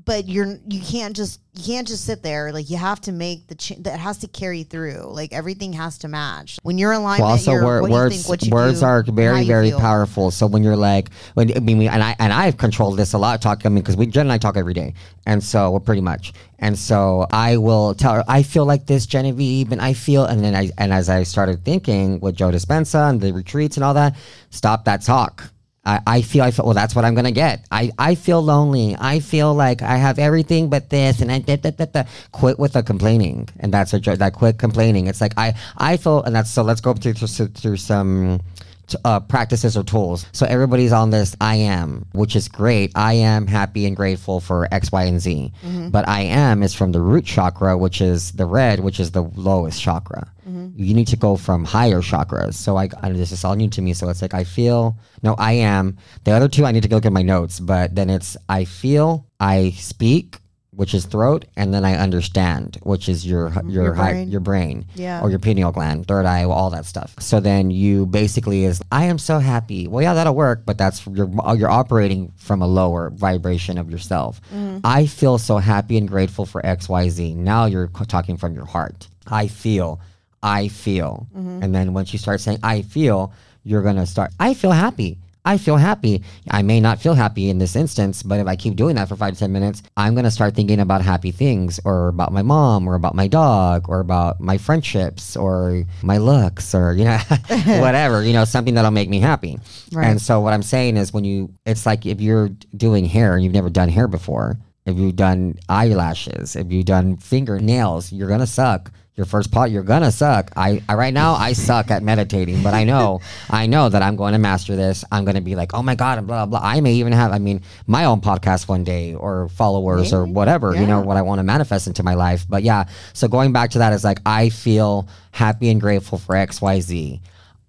[0.06, 2.52] but you're you can't just you can't just sit there.
[2.52, 5.08] Like you have to make the ch- that has to carry through.
[5.10, 6.58] Like everything has to match.
[6.62, 9.70] When you're in alignment, Well, also, what words think, what words do, are very very
[9.70, 9.80] feel.
[9.80, 10.30] powerful.
[10.30, 13.18] So when you're like, when I mean, we- and I and I've controlled this a
[13.18, 13.42] lot.
[13.42, 14.94] Talking, I mean, because we Jen and I talk every day,
[15.26, 16.32] and so we're pretty much.
[16.60, 20.42] And so I will tell her, I feel like this, Genevieve, and I feel, and
[20.42, 23.94] then I and as I started thinking with Joe Dispenza and the retreats and all
[23.94, 24.16] that,
[24.50, 25.50] stop that talk.
[25.86, 27.64] I, I feel I feel well that's what I'm gonna get.
[27.70, 28.96] I, I feel lonely.
[28.98, 32.04] I feel like I have everything but this and I da, da, da, da.
[32.32, 33.48] quit with the complaining.
[33.60, 35.06] And that's a that quit complaining.
[35.06, 38.40] It's like I I feel and that's so let's go through, through some
[38.86, 40.26] t- uh, practices or tools.
[40.32, 42.92] So everybody's on this I am, which is great.
[42.94, 45.52] I am happy and grateful for X, Y, and Z.
[45.90, 49.22] But I am is from the root chakra, which is the red, which is the
[49.22, 50.32] lowest chakra.
[50.76, 52.54] You need to go from higher chakras.
[52.54, 53.94] So I, I this is all new to me.
[53.94, 55.96] So it's like I feel no, I am.
[56.24, 58.64] The other two I need to go look at my notes, but then it's I
[58.64, 60.38] feel, I speak,
[60.76, 63.70] which is throat, and then I understand, which is your mm-hmm.
[63.70, 64.30] your Your high, brain.
[64.30, 65.22] your brain Yeah.
[65.22, 67.14] or your pineal gland, third eye, all that stuff.
[67.18, 69.88] So then you basically is, I am so happy.
[69.88, 73.90] Well, yeah, that'll work, but that's you're uh, you're operating from a lower vibration of
[73.90, 74.40] yourself.
[74.54, 74.80] Mm-hmm.
[74.84, 77.34] I feel so happy and grateful for X, Y, Z.
[77.34, 79.08] Now you're talking from your heart.
[79.26, 80.00] I feel.
[80.42, 81.26] I feel.
[81.36, 81.62] Mm-hmm.
[81.62, 83.32] And then once you start saying I feel,
[83.64, 85.18] you're to start, I feel happy.
[85.46, 86.22] I feel happy.
[86.50, 89.14] I may not feel happy in this instance, but if I keep doing that for
[89.14, 92.42] five to 10 minutes, I'm going to start thinking about happy things or about my
[92.42, 97.18] mom or about my dog or about my friendships or my looks or, you know,
[97.78, 99.58] whatever, you know, something that'll make me happy.
[99.92, 100.08] Right.
[100.08, 103.44] And so what I'm saying is when you, it's like if you're doing hair and
[103.44, 108.46] you've never done hair before, if you've done eyelashes, if you've done fingernails, you're gonna
[108.46, 108.92] suck.
[109.16, 110.50] Your first pot, you're gonna suck.
[110.56, 114.14] I, I right now I suck at meditating, but I know I know that I'm
[114.14, 115.04] going to master this.
[115.10, 116.60] I'm gonna be like, oh my god, and blah blah.
[116.60, 116.68] blah.
[116.68, 120.74] I may even have, I mean, my own podcast one day or followers or whatever.
[120.76, 122.44] You know what I want to manifest into my life.
[122.46, 126.36] But yeah, so going back to that is like I feel happy and grateful for
[126.36, 127.20] X Y Z.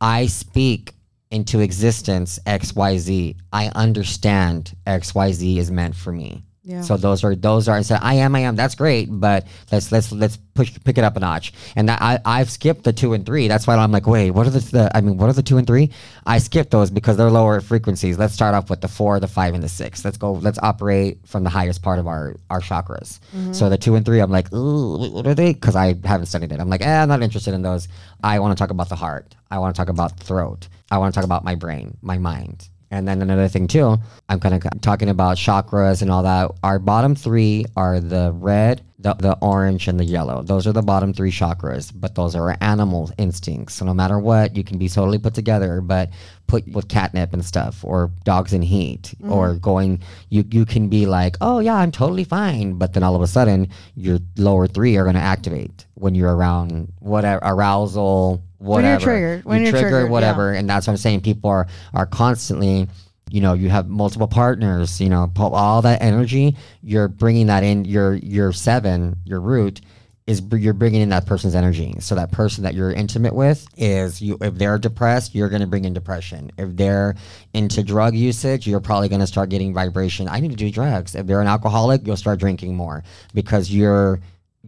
[0.02, 0.94] I speak
[1.32, 3.36] into existence XYZ.
[3.52, 6.44] I understand XYZ is meant for me.
[6.68, 6.82] Yeah.
[6.82, 8.58] So those are those are I said I am I am.
[8.58, 11.54] That's great but let's let's let's push pick it up a notch.
[11.78, 13.48] And that I I've skipped the two and three.
[13.48, 15.58] That's why I'm like wait what are the, the I mean what are the two
[15.58, 15.92] and three?
[16.26, 18.18] I skipped those because they're lower frequencies.
[18.18, 20.04] Let's start off with the four the five and the six.
[20.04, 23.20] Let's go let's operate from the highest part of our our chakras.
[23.56, 25.54] So the two and three I'm like ooh what are they?
[25.54, 26.60] Because I haven't studied it.
[26.60, 27.88] I'm like eh, I'm not interested in those.
[28.22, 29.38] I want to talk about the heart.
[29.50, 30.68] I want to talk about the throat.
[30.92, 33.98] I want to talk about my brain my mind and then another thing too,
[34.30, 36.52] I'm kind of talking about chakras and all that.
[36.64, 40.42] Our bottom three are the red, the, the orange, and the yellow.
[40.42, 43.76] Those are the bottom three chakras, but those are animal instincts.
[43.76, 46.10] So no matter what, you can be totally put together, but
[46.48, 49.32] put with catnip and stuff, or dogs in heat, mm-hmm.
[49.32, 52.76] or going, you, you can be like, oh yeah, I'm totally fine.
[52.76, 56.34] But then all of a sudden, your lower three are going to activate when you're
[56.34, 58.84] around whatever arousal, whatever.
[58.84, 60.12] When you're triggered, when you're triggered, triggered, yeah.
[60.12, 61.22] whatever and that's what I'm saying.
[61.22, 62.88] People are are constantly,
[63.30, 66.56] you know, you have multiple partners, you know, all that energy.
[66.82, 67.86] You're bringing that in.
[67.86, 69.82] Your your seven, your root
[70.28, 71.96] is you're bringing in that person's energy.
[72.00, 74.38] So that person that you're intimate with is you.
[74.42, 76.52] If they're depressed, you're going to bring in depression.
[76.58, 77.16] If they're
[77.54, 80.28] into drug usage, you're probably going to start getting vibration.
[80.28, 81.16] I need to do drugs.
[81.16, 83.04] If they're an alcoholic, you'll start drinking more
[83.34, 84.20] because you're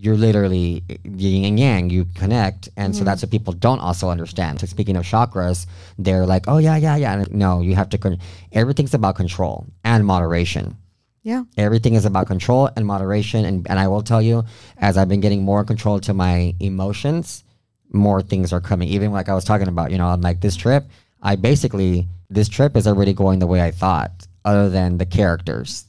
[0.01, 2.69] you're literally yin and yang you connect.
[2.77, 3.05] And so mm-hmm.
[3.05, 4.61] that's what people don't also understand.
[4.61, 5.65] So speaking of chakras
[5.97, 7.25] they're like oh yeah yeah yeah.
[7.31, 8.19] No you have to con-
[8.53, 10.77] everything's about control and moderation.
[11.21, 11.43] Yeah.
[11.57, 13.43] everything is about control and moderation.
[13.43, 14.45] And, and i will tell you
[14.77, 17.43] as i've been getting more control to my emotions
[17.91, 18.87] more things are coming.
[18.87, 20.85] Even like i was talking about you know i'm like this trip
[21.21, 24.11] i basically this trip is already going the way i thought
[24.45, 25.85] other than the characters.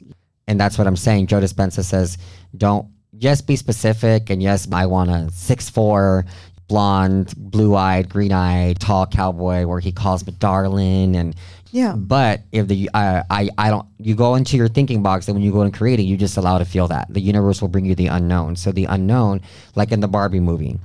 [0.49, 1.29] And that's what i'm saying.
[1.29, 2.19] Joe dispenza says
[2.57, 2.89] don't
[3.21, 6.25] just be specific and yes i want a six four
[6.69, 11.35] blonde blue-eyed green-eyed tall cowboy where he calls me darling and
[11.73, 11.95] Yeah.
[11.97, 15.45] but if the uh, I I don't you go into your thinking box and when
[15.45, 17.95] you go into creating you just allow to feel that the universe will bring you
[17.95, 19.41] the unknown so the unknown
[19.75, 20.79] like in the Barbie movie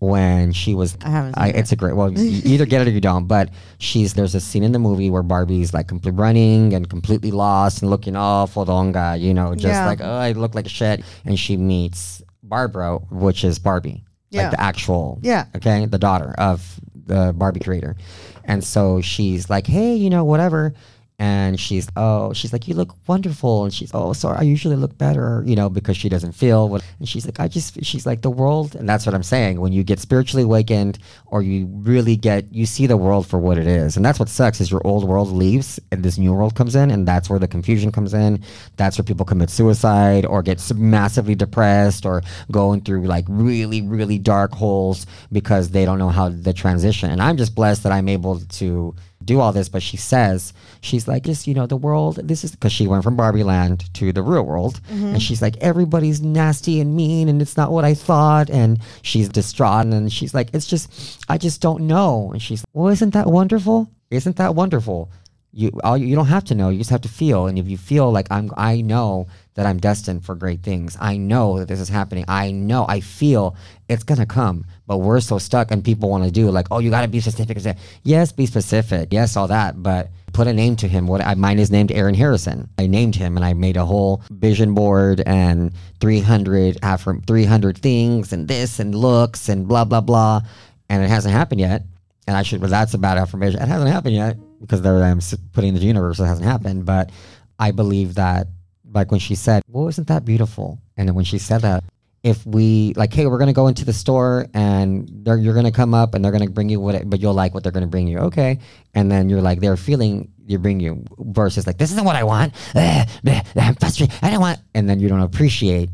[0.00, 1.56] when she was I haven't seen I, it.
[1.56, 4.40] it's a great well you either get it or you don't but she's there's a
[4.40, 8.46] scene in the movie where Barbie's like completely running and completely lost and looking all
[8.46, 9.86] fodonga you know just Yeah.
[9.86, 14.42] like oh I look like shit and she meets Barbara which is Barbie Yeah.
[14.42, 15.46] like the actual Yeah.
[15.56, 17.96] okay the daughter of the barbie creator
[18.44, 20.74] and so she's like hey you know whatever
[21.18, 23.64] and she's oh she's like you look wonderful.
[23.64, 26.84] And she's oh sorry i usually look better you know because she doesn't feel what
[26.98, 29.60] and she's like i just she's like the world and that's what i'm saying.
[29.60, 33.58] When you get spiritually awakened or you really get you see the world for what
[33.58, 33.96] it is.
[33.96, 36.90] And that's what sucks is your old world leaves and this new world comes in
[36.90, 38.42] and that's where the confusion comes in.
[38.76, 44.18] That's where people commit suicide or get massively depressed or going through like really really
[44.18, 47.10] dark holes because they don't know how the transition.
[47.10, 48.94] And i'm just blessed that i'm able to
[49.24, 52.52] do all this but she says she's like just you know the world this is
[52.52, 55.06] because she went from barbie land to the real world mm-hmm.
[55.06, 59.28] and she's like everybody's nasty and mean and it's not what i thought and she's
[59.28, 62.30] distraught and she's like it's just i just don't know.
[62.32, 63.90] And she's well isn't that wonderful?
[64.10, 65.10] Isn't that wonderful
[65.58, 66.68] you all you don't have to know.
[66.68, 67.46] You just have to feel.
[67.48, 71.16] And if you feel like i'm i know that i'm destined for great things i
[71.16, 73.56] know that this is happening i know i feel
[73.88, 76.90] it's gonna come but we're so stuck and people want to do like oh you
[76.90, 77.58] gotta be specific
[78.04, 81.06] yes be specific yes all that but put a name to him.
[81.06, 82.68] What I, mine is named aaron harrison.
[82.78, 88.32] I named him and i made a whole vision board and 300 affirm 300 things
[88.32, 90.42] and this and looks and blah blah blah.
[90.88, 91.82] And it hasn't happened yet.
[92.26, 93.60] And I should, well that's a bad affirmation.
[93.60, 95.20] It hasn't happened yet because there I'm
[95.52, 96.18] putting in the universe.
[96.18, 97.10] It hasn't happened, but
[97.58, 98.48] I believe that,
[98.92, 101.84] like when she said, "Well, isn't that beautiful?" And then when she said that,
[102.22, 106.14] if we like, hey, we're gonna go into the store and you're gonna come up
[106.14, 108.18] and they're gonna bring you what, it, but you'll like what they're gonna bring you,
[108.18, 108.58] okay?
[108.94, 112.24] And then you're like, they're feeling you bring you versus like, this isn't what I
[112.24, 112.54] want.
[112.72, 113.08] Bleh,
[113.56, 114.14] I'm frustrated.
[114.22, 115.90] I don't want, and then you don't appreciate.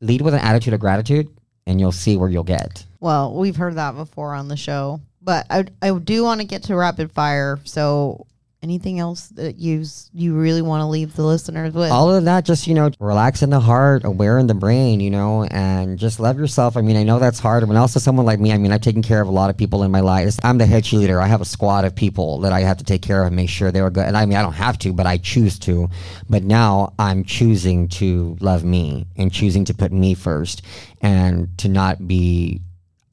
[0.00, 1.28] Lead with an attitude of gratitude,
[1.66, 2.86] and you'll see where you'll get.
[3.00, 5.00] Well, we've heard that before on the show,
[5.30, 7.60] but I I do want to get to rapid fire.
[7.62, 8.26] So,
[8.64, 11.88] anything else that you you really want to leave the listeners with?
[11.88, 15.08] all of that just you know relax in the heart aware in the brain you
[15.08, 18.38] know and just love yourself i mean i know that's hard when also someone like
[18.38, 20.58] me i mean i've taken care of a lot of people in my life i'm
[20.58, 23.22] the head cheerleader i have a squad of people that i have to take care
[23.22, 25.06] of and make sure they were good and i mean i don't have to but
[25.06, 25.88] i choose to
[26.28, 30.60] but now i'm choosing to love me and choosing to put me first
[31.00, 32.60] and to not be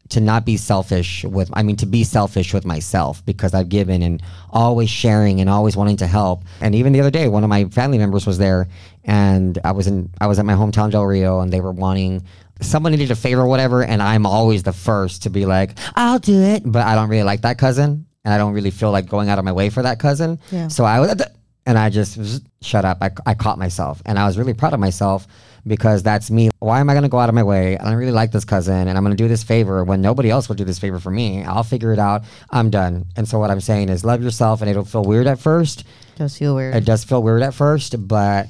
[0.09, 4.01] to not be selfish with I mean to be selfish with myself because I've given
[4.01, 6.43] and always sharing and always wanting to help.
[6.61, 8.67] And even the other day one of my family members was there
[9.03, 12.23] and I was in I was at my hometown Del Rio and they were wanting
[12.61, 16.19] someone needed a favor or whatever and I'm always the first to be like, I'll
[16.19, 16.63] do it.
[16.65, 19.39] But I don't really like that cousin and I don't really feel like going out
[19.39, 20.39] of my way for that cousin.
[20.51, 20.67] Yeah.
[20.67, 21.15] So I was
[21.67, 22.97] and I just shut up.
[23.01, 25.27] I, I caught myself and I was really proud of myself
[25.67, 26.49] because that's me.
[26.59, 27.77] Why am I going to go out of my way?
[27.77, 30.29] I don't really like this cousin and I'm going to do this favor when nobody
[30.31, 31.43] else will do this favor for me.
[31.43, 32.23] I'll figure it out.
[32.51, 33.05] I'm done.
[33.17, 35.81] And so what I'm saying is love yourself and it'll feel weird at first.
[35.81, 36.73] It Does feel weird.
[36.73, 38.47] It does feel weird at first, but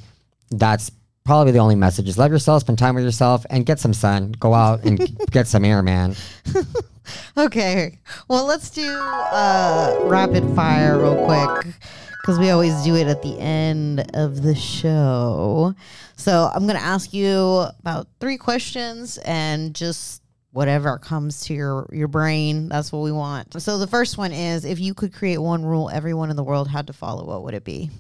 [0.51, 0.91] that's
[1.25, 4.33] probably the only message is love yourself, spend time with yourself and get some sun.
[4.33, 4.99] Go out and
[5.31, 6.15] get some air, man.
[7.37, 7.99] Okay.
[8.27, 11.75] Well, let's do uh, rapid fire real quick
[12.21, 15.75] because we always do it at the end of the show.
[16.15, 21.87] So I'm going to ask you about three questions and just whatever comes to your,
[21.91, 22.67] your brain.
[22.69, 23.61] That's what we want.
[23.61, 26.67] So the first one is if you could create one rule everyone in the world
[26.67, 27.91] had to follow, what would it be?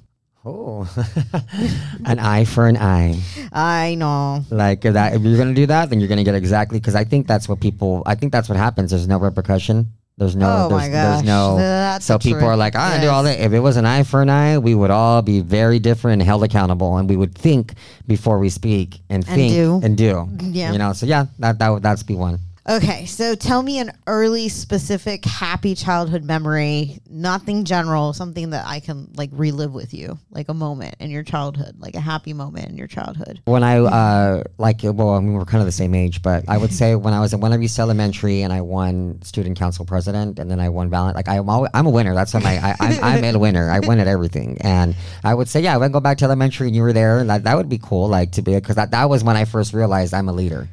[0.47, 0.87] Oh,
[2.05, 3.19] an eye for an eye.
[3.51, 4.45] I know.
[4.49, 7.03] Like if that, if you're gonna do that, then you're gonna get exactly because I
[7.03, 8.01] think that's what people.
[8.05, 8.91] I think that's what happens.
[8.91, 9.91] There's no repercussion.
[10.17, 10.47] There's no.
[10.49, 11.57] Oh there's, my there's no.
[11.57, 12.49] That's so people truth.
[12.49, 13.39] are like, I do all that.
[13.39, 16.23] If it was an eye for an eye, we would all be very different and
[16.23, 17.73] held accountable, and we would think
[18.07, 19.79] before we speak and And think do.
[19.83, 20.27] and do.
[20.41, 20.71] Yeah.
[20.71, 20.93] You know.
[20.93, 22.39] So yeah, that that would that's be one.
[22.69, 26.99] Okay, so tell me an early, specific, happy childhood memory.
[27.09, 31.23] Nothing general, something that I can like relive with you, like a moment in your
[31.23, 33.41] childhood, like a happy moment in your childhood.
[33.45, 36.57] When I uh like well, I mean we're kind of the same age, but I
[36.57, 40.59] would say when I was in Elementary and I won student council president, and then
[40.59, 41.15] I won Valent.
[41.15, 42.13] Like I'm always, I'm a winner.
[42.15, 43.69] That's my I, I'm, I'm a winner.
[43.69, 44.93] I win at everything, and
[45.23, 47.29] I would say yeah, I would go back to elementary and you were there, and
[47.29, 48.09] that, that would be cool.
[48.09, 50.67] Like to be because that that was when I first realized I'm a leader.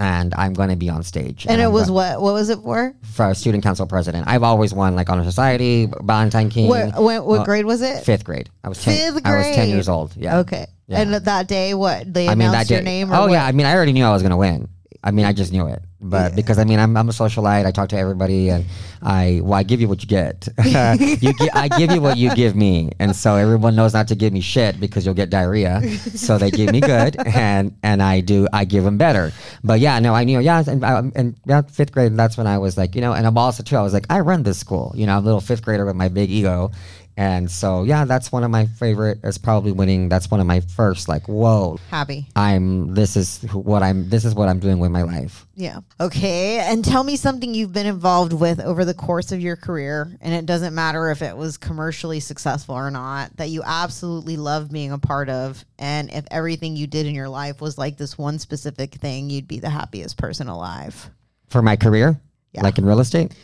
[0.00, 1.46] And I'm going to be on stage.
[1.46, 2.22] And it I'm was go- what?
[2.22, 2.94] What was it for?
[3.02, 4.26] for student council president.
[4.26, 6.68] I've always won like honor society, Valentine King.
[6.68, 6.94] What?
[7.00, 8.02] What, what uh, grade was it?
[8.02, 8.48] Fifth grade.
[8.64, 8.96] I was ten.
[9.12, 10.16] Fifth I was ten years old.
[10.16, 10.38] Yeah.
[10.38, 10.66] Okay.
[10.86, 11.02] Yeah.
[11.02, 13.12] And that day, what they I mean, announced that your day- name?
[13.12, 13.32] Or Oh what?
[13.32, 14.68] yeah, I mean, I already knew I was gonna win.
[15.04, 17.66] I mean, I just knew it, but because I mean, I'm, I'm a socialite.
[17.66, 18.64] I talk to everybody, and
[19.02, 20.48] I well, I give you what you get.
[20.64, 24.14] you gi- I give you what you give me, and so everyone knows not to
[24.14, 25.82] give me shit because you'll get diarrhea.
[25.98, 29.32] So they give me good, and and I do I give them better.
[29.62, 30.40] But yeah, no, I knew.
[30.40, 32.16] Yeah, and um, and yeah, fifth grade.
[32.16, 33.76] That's when I was like, you know, and I'm also too.
[33.76, 34.92] I was like, I run this school.
[34.96, 36.70] You know, I'm a little fifth grader with my big ego.
[37.16, 39.18] And so, yeah, that's one of my favorite.
[39.22, 40.08] It's probably winning.
[40.08, 42.26] That's one of my first, like, whoa, Happy.
[42.34, 45.46] I'm this is what I'm this is what I'm doing with my life.
[45.54, 45.80] Yeah.
[45.98, 46.58] Okay.
[46.60, 50.32] And tell me something you've been involved with over the course of your career, and
[50.32, 54.92] it doesn't matter if it was commercially successful or not, that you absolutely love being
[54.92, 55.62] a part of.
[55.78, 59.48] And if everything you did in your life was like this one specific thing, you'd
[59.48, 61.10] be the happiest person alive.
[61.48, 62.18] For my career,
[62.52, 62.62] Yeah.
[62.62, 63.34] like in real estate.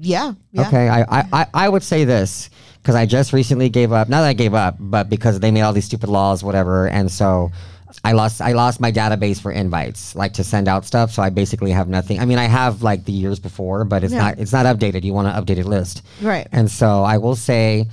[0.00, 0.34] Yeah.
[0.52, 0.68] Yeah.
[0.68, 2.50] Okay, I, I, I, I would say this
[2.82, 4.08] because I just recently gave up.
[4.08, 7.10] Not that I gave up, but because they made all these stupid laws, whatever, and
[7.10, 7.50] so
[8.02, 11.10] I lost I lost my database for invites, like to send out stuff.
[11.12, 12.18] So I basically have nothing.
[12.20, 14.18] I mean, I have like the years before, but it's Yeah.
[14.22, 15.04] not it's not updated.
[15.04, 16.46] You want an updated list, Right.
[16.52, 17.86] And so I will say,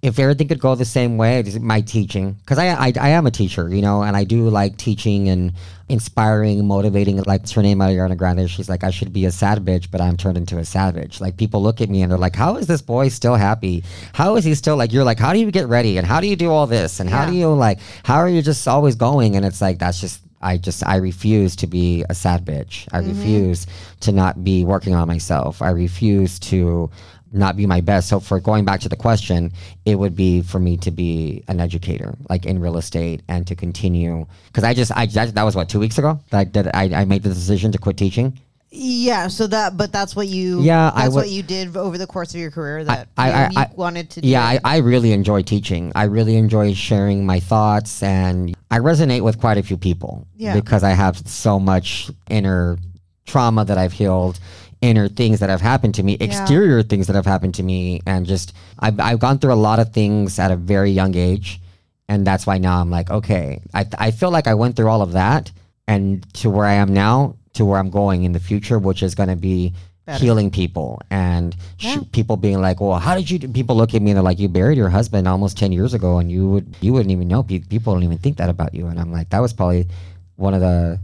[0.00, 3.26] if everything could go the same way, just my teaching, because I, I I am
[3.26, 5.52] a teacher, you know, and I do like teaching and
[5.88, 7.22] inspiring, motivating.
[7.22, 10.16] Like her name, Ariana Grande, she's like, I should be a sad bitch, but I'm
[10.16, 11.20] turned into a savage.
[11.20, 13.84] Like people look at me and they're like, How is this boy still happy?
[14.12, 14.92] How is he still like?
[14.92, 17.08] You're like, how do you get ready and how do you do all this and
[17.08, 17.30] how Yeah.
[17.30, 17.80] do you like?
[18.04, 19.36] How are you just always going?
[19.36, 20.22] And it's like that's just.
[20.40, 22.86] I just I refuse to be a sad bitch.
[22.92, 23.08] I mm-hmm.
[23.08, 23.66] refuse
[24.02, 25.60] to not be working on myself.
[25.60, 26.90] I refuse to
[27.32, 28.08] not be my best.
[28.08, 29.52] So for going back to the question,
[29.84, 33.54] it would be for me to be an educator, like in real estate, and to
[33.54, 34.26] continue.
[34.46, 37.04] Because I just I that, that was what two weeks ago that, that I I
[37.04, 38.38] made the decision to quit teaching.
[38.70, 39.28] Yeah.
[39.28, 40.60] So that, but that's what you.
[40.60, 42.84] Yeah, That's would- what you did over the course of your career.
[42.84, 44.26] That I- you, I- I- wanted to.
[44.26, 44.42] Yeah.
[44.44, 45.90] I, I really enjoy teaching.
[45.94, 50.52] I really enjoy sharing my thoughts, and I resonate with quite a few people Yeah.
[50.54, 52.76] because I have so much inner
[53.24, 54.38] trauma that I've healed,
[54.80, 58.26] inner things that have happened to me, exterior things that have happened to me, and
[58.26, 61.60] just I've, I've gone through a lot of things at a very young age,
[62.08, 65.02] and that's why now I'm like, okay, I I feel like I went through all
[65.02, 65.50] of that,
[65.86, 67.34] and to where I am now.
[67.54, 69.72] to where I'm going in the future, which is going to be
[70.06, 70.22] Better.
[70.24, 74.00] healing people and sh- people being like, "Well, how did you?" do-" People look at
[74.02, 76.66] me and they're like, "You buried your husband almost ten years ago, and you would
[76.80, 77.42] you wouldn't even know.
[77.42, 79.88] Pe- People don't even think that about you." And I'm like, that was probably
[80.36, 81.00] one of the.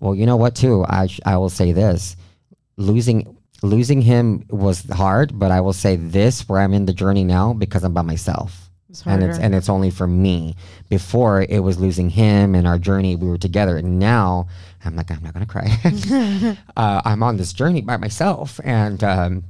[0.00, 0.56] Well, you know what?
[0.56, 2.16] Too, I sh- I will say this:
[2.78, 7.24] losing losing him was hard, but I will say this: where I'm in the journey
[7.24, 10.56] now because I'm by myself It's and it's and it's only for me.
[10.88, 13.76] Before it was losing him and our journey, we were together.
[13.76, 14.46] And now
[14.84, 15.68] I'm like, I'm not gonna cry.
[16.76, 19.44] uh, I'm on this journey by myself, and um,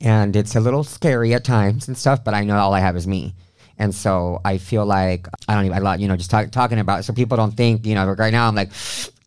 [0.00, 2.22] and it's a little scary at times and stuff.
[2.22, 3.34] But I know all I have is me.
[3.78, 6.78] And so I feel like I don't even, I lot, you know, just talk, talking
[6.78, 8.70] about it so people don't think, you know, like right now I'm like,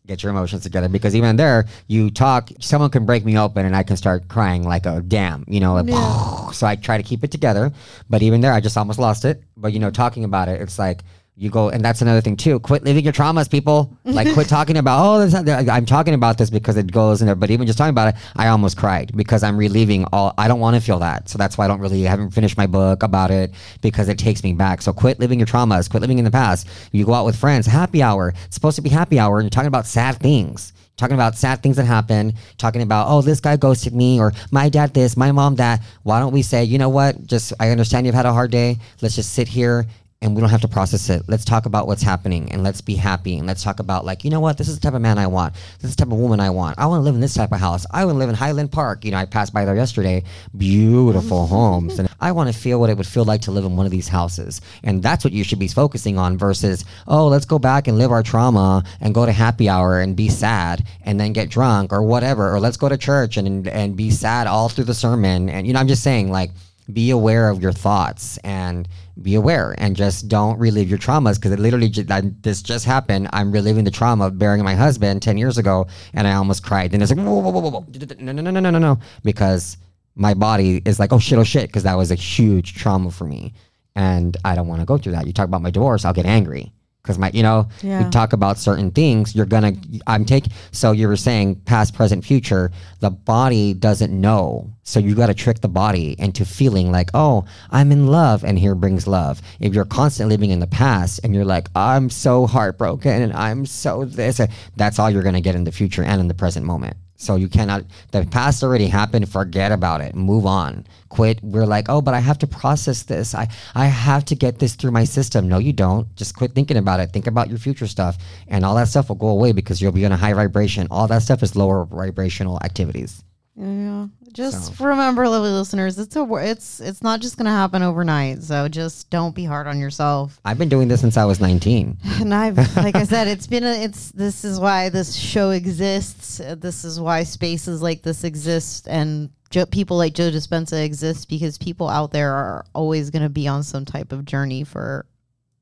[0.06, 3.74] get your emotions together because even there, you talk, someone can break me open and
[3.74, 5.88] I can start crying like a damn you know, like,
[6.54, 7.72] so I try to keep it together.
[8.10, 9.42] But even there, I just almost lost it.
[9.56, 11.02] But, you know, talking about it, it's like,
[11.38, 12.58] you go, and that's another thing too.
[12.60, 13.94] Quit living your traumas, people.
[14.04, 15.68] Like, quit talking about, oh, that.
[15.68, 17.34] I'm talking about this because it goes in there.
[17.34, 20.32] But even just talking about it, I almost cried because I'm reliving all.
[20.38, 22.56] I don't want to feel that, so that's why I don't really I haven't finished
[22.56, 24.80] my book about it because it takes me back.
[24.80, 25.90] So quit living your traumas.
[25.90, 26.68] Quit living in the past.
[26.92, 28.32] You go out with friends, happy hour.
[28.46, 31.62] It's supposed to be happy hour, and you're talking about sad things talking about sad
[31.62, 35.30] things that happen, talking about, oh, this guy ghosted me, or my dad this, my
[35.30, 35.82] mom that.
[36.04, 37.26] Why don't we say, you know what?
[37.26, 38.78] Just, I understand you've had a hard day.
[39.02, 39.84] Let's just sit here
[40.22, 41.22] and we don't have to process it.
[41.28, 43.36] Let's talk about what's happening and let's be happy.
[43.36, 44.56] And let's talk about, like, you know what?
[44.56, 45.54] This is the type of man I want.
[45.80, 46.78] This is the type of woman I want.
[46.78, 47.84] I want to live in this type of house.
[47.90, 49.04] I want to live in Highland Park.
[49.04, 50.24] You know, I passed by there yesterday.
[50.56, 51.98] Beautiful homes.
[51.98, 53.92] And I want to feel what it would feel like to live in one of
[53.92, 54.62] these houses.
[54.82, 58.10] And that's what you should be focusing on versus, oh, let's go back and live
[58.10, 62.02] our trauma and go to happy hour and be sad and then get drunk or
[62.02, 62.54] whatever.
[62.54, 65.50] Or let's go to church and, and be sad all through the sermon.
[65.50, 66.52] And, you know, I'm just saying, like,
[66.90, 68.88] be aware of your thoughts and
[69.22, 72.84] be aware and just don't relive your traumas because it literally ju- that, this just
[72.84, 73.28] happened.
[73.32, 76.92] I'm reliving the trauma of burying my husband 10 years ago and I almost cried.
[76.92, 77.86] And it's like, whoa, whoa, whoa, whoa,
[78.18, 79.78] no, no, no, no, no, no, because
[80.14, 83.24] my body is like, oh shit, oh shit, because that was a huge trauma for
[83.24, 83.54] me.
[83.94, 85.26] And I don't want to go through that.
[85.26, 86.72] You talk about my divorce, I'll get angry.
[87.06, 88.04] Because my, you know, Yeah.
[88.04, 89.74] you talk about certain things, you're gonna.
[90.08, 90.52] I'm taking.
[90.72, 92.72] So you were saying past, present, future.
[92.98, 97.44] The body doesn't know, so you got to trick the body into feeling like, oh,
[97.70, 99.40] I'm in love, and here brings love.
[99.60, 103.66] If you're constantly living in the past and you're like, I'm so heartbroken and I'm
[103.66, 104.40] so this,
[104.76, 106.96] that's all you're gonna get in the future and in the present moment.
[107.16, 107.84] So you cannot.
[108.12, 109.28] The past already happened.
[109.28, 110.14] Forget about it.
[110.14, 110.86] Move on.
[111.08, 111.42] Quit.
[111.42, 113.34] We're like, oh, but I have to process this.
[113.34, 115.48] I I have to get this through my system.
[115.48, 116.14] No, you don't.
[116.16, 117.12] Just quit thinking about it.
[117.12, 120.04] Think about your future stuff, and all that stuff will go away because you'll be
[120.04, 120.88] in a high vibration.
[120.90, 123.24] All that stuff is lower vibrational activities.
[123.56, 124.08] Yeah.
[124.36, 128.42] Just remember, lovely listeners, it's a it's it's not just gonna happen overnight.
[128.42, 130.38] So just don't be hard on yourself.
[130.44, 131.96] I've been doing this since I was 19.
[132.20, 136.40] And I've, like I said, it's been a, it's this is why this show exists.
[136.40, 141.28] Uh, This is why spaces like this exist, and jo- people like Joe Dispenza exist
[141.28, 145.06] because people out there are always going to be on some type of journey for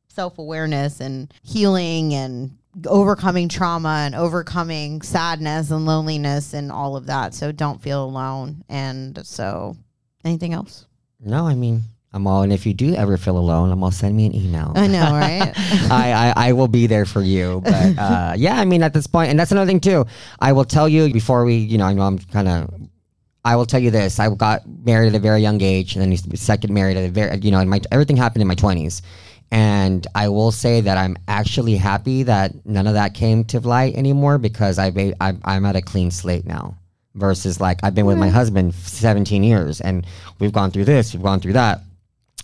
[0.09, 2.57] self awareness and healing and
[2.87, 7.35] overcoming trauma and overcoming sadness and loneliness and all of that.
[7.35, 8.65] So don't feel alone.
[8.69, 9.77] And so,
[10.25, 10.87] anything else?
[11.21, 12.43] No, I mean, I'm all.
[12.43, 14.73] And if you do ever feel alone, I'm all send me an email.
[14.77, 15.53] I know, right?
[15.91, 17.61] I, I, I will be there for you.
[17.65, 20.07] But uh, yeah, I mean, at this point, and that's another thing too.
[20.39, 22.73] I will tell you before we, you know, I know I'm kind of.
[23.47, 26.11] I will tell you this: I got married at a very young age, and then
[26.11, 29.03] he's second married at a very, you know, in my everything happened in my 20s.
[29.51, 33.95] And I will say that I'm actually happy that none of that came to light
[33.95, 36.77] anymore because I've made, I'm, I'm at a clean slate now.
[37.17, 40.05] Versus like I've been with my husband 17 years, and
[40.41, 41.81] we've gone through this, we've gone through that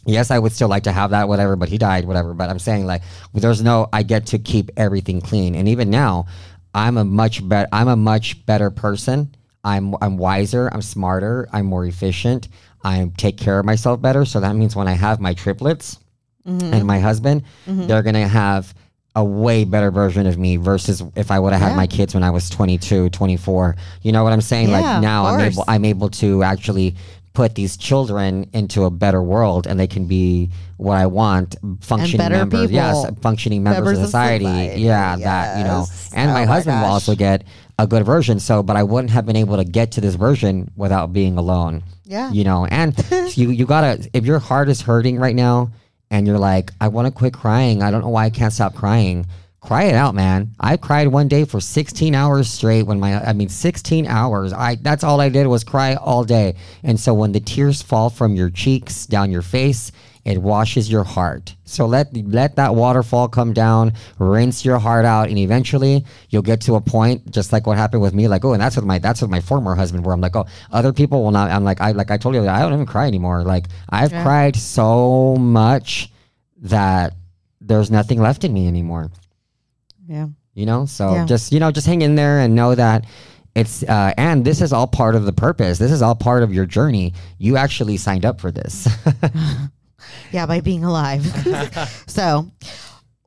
[0.07, 2.34] yes, I would still like to have that, whatever, but he died, whatever.
[2.34, 3.03] But I'm saying like,
[3.34, 5.55] there's no, I get to keep everything clean.
[5.55, 6.26] And even now,
[6.74, 9.34] I'm a much better, I'm a much better person.
[9.62, 10.70] I'm, I'm wiser.
[10.72, 11.48] I'm smarter.
[11.53, 12.48] I'm more efficient.
[12.82, 14.24] I take care of myself better.
[14.24, 15.98] So that means when I have my triplets
[16.47, 16.72] Mm-hmm.
[16.72, 17.86] and my husband, mm-hmm.
[17.86, 18.74] they're going to have
[19.16, 22.22] a way better version of me versus if I would have had my kids when
[22.22, 23.76] I was 22, 24.
[24.03, 24.68] You know what I'm saying?
[24.68, 26.95] Yeah, like now I'm able I'm able to actually
[27.32, 32.28] put these children into a better world and they can be what I want functioning
[32.28, 32.70] members.
[32.70, 35.86] Yes functioning members, Members of of society, society, yeah that you know.
[36.14, 37.45] And Oh my my husband will also get
[37.78, 38.38] a good version.
[38.38, 41.82] So but I wouldn't have been able to get to this version without being alone.
[42.05, 42.32] Yeah.
[42.32, 42.97] you know and
[43.36, 45.70] you you gotta if your heart is hurting right now
[46.11, 47.82] and you're like I want to quit crying.
[47.82, 49.26] I don't know why I can't stop crying.
[49.61, 50.54] Cry it out man.
[50.58, 54.52] I cried one day for 16 hours straight when my i mean 16 hours.
[54.52, 56.56] I that's all i did was cry all day.
[56.82, 59.92] And so when the tears fall from your cheeks down your face
[60.24, 61.54] it washes your heart.
[61.64, 66.60] So let let that waterfall come down, rinse your heart out, and eventually you'll get
[66.62, 68.28] to a point, just like what happened with me.
[68.28, 70.46] Like, oh, and that's with my that's with my former husband, where I'm like, oh,
[70.72, 71.50] other people will not.
[71.50, 73.42] I'm like, I like I told you, I don't even cry anymore.
[73.44, 74.22] Like I've Yeah.
[74.22, 76.10] cried so much
[76.62, 77.14] that
[77.60, 79.10] there's nothing left in me anymore
[80.08, 80.28] Yeah.
[80.54, 81.24] you know so Yeah.
[81.26, 83.04] just you know just hang in there and know that
[83.54, 86.52] it's uh, and this is all part of the purpose this is all part of
[86.52, 88.88] your journey you actually signed up for this
[90.32, 91.24] Yeah, by being alive.
[92.06, 92.50] so,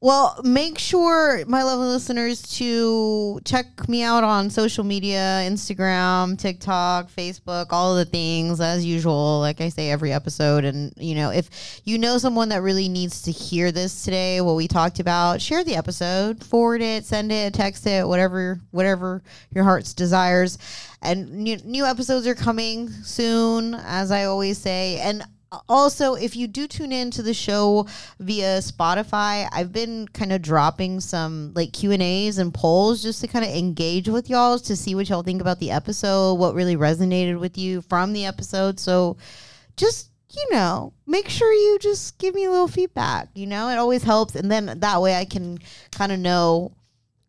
[0.03, 7.09] well, make sure, my lovely listeners, to check me out on social media Instagram, TikTok,
[7.09, 9.39] Facebook, all of the things as usual.
[9.39, 10.65] Like I say every episode.
[10.65, 14.57] And, you know, if you know someone that really needs to hear this today, what
[14.57, 19.23] we talked about, share the episode, forward it, send it, text it, whatever, whatever
[19.55, 20.57] your heart's desires.
[21.01, 24.99] And new, new episodes are coming soon, as I always say.
[24.99, 25.23] And
[25.69, 27.85] also if you do tune in to the show
[28.19, 33.21] via spotify i've been kind of dropping some like q and a's and polls just
[33.21, 36.55] to kind of engage with y'all to see what y'all think about the episode what
[36.55, 38.79] really resonated with you from the episode.
[38.79, 39.17] So
[39.77, 43.69] just you know make sure you just give me a little feedback you know?
[43.69, 45.59] It always helps and then that way i can
[45.91, 46.75] kind of know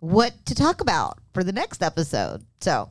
[0.01, 2.45] what to talk about for the next episode.
[2.61, 2.91] So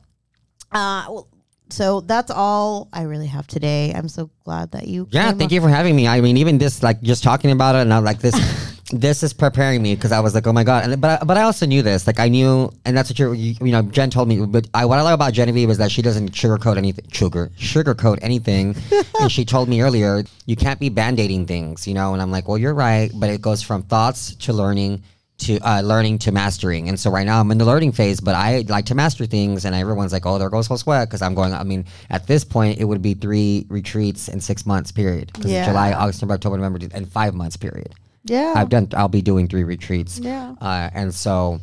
[0.72, 1.28] uh well,
[1.74, 3.92] so that's all I really have today.
[3.94, 5.08] I'm so glad that you.
[5.10, 5.50] yeah thank on.
[5.50, 8.04] you for having me i mean even this like just talking about it and i'm
[8.04, 8.36] like this
[8.92, 11.36] this is preparing me because i was like oh my god and, but, I, but
[11.38, 14.10] i also knew this like i knew and that's what you're, you you know jen
[14.10, 17.06] told me but I, what i like about genevieve is that she doesn't sugarcoat anything
[17.10, 18.76] sugar sugarcoat anything
[19.20, 22.46] and she told me earlier you can't be band-aiding things you know and i'm like
[22.46, 25.02] well you're right but it goes from thoughts to learning
[25.36, 26.88] to uh, learning to mastering.
[26.88, 29.64] And so right now I'm in the learning phase, but I like to master things.
[29.64, 31.04] And everyone's like, oh, there goes Josue.
[31.04, 34.64] Because I'm going, I mean, at this point, it would be three retreats in six
[34.64, 35.32] months period.
[35.32, 35.66] Because Yeah.
[35.66, 37.94] July, August, September, October, November, and five months period.
[38.24, 38.54] Yeah.
[38.56, 40.18] I've done, I'll be doing three retreats.
[40.18, 40.54] Yeah.
[40.60, 41.60] Uh, and so,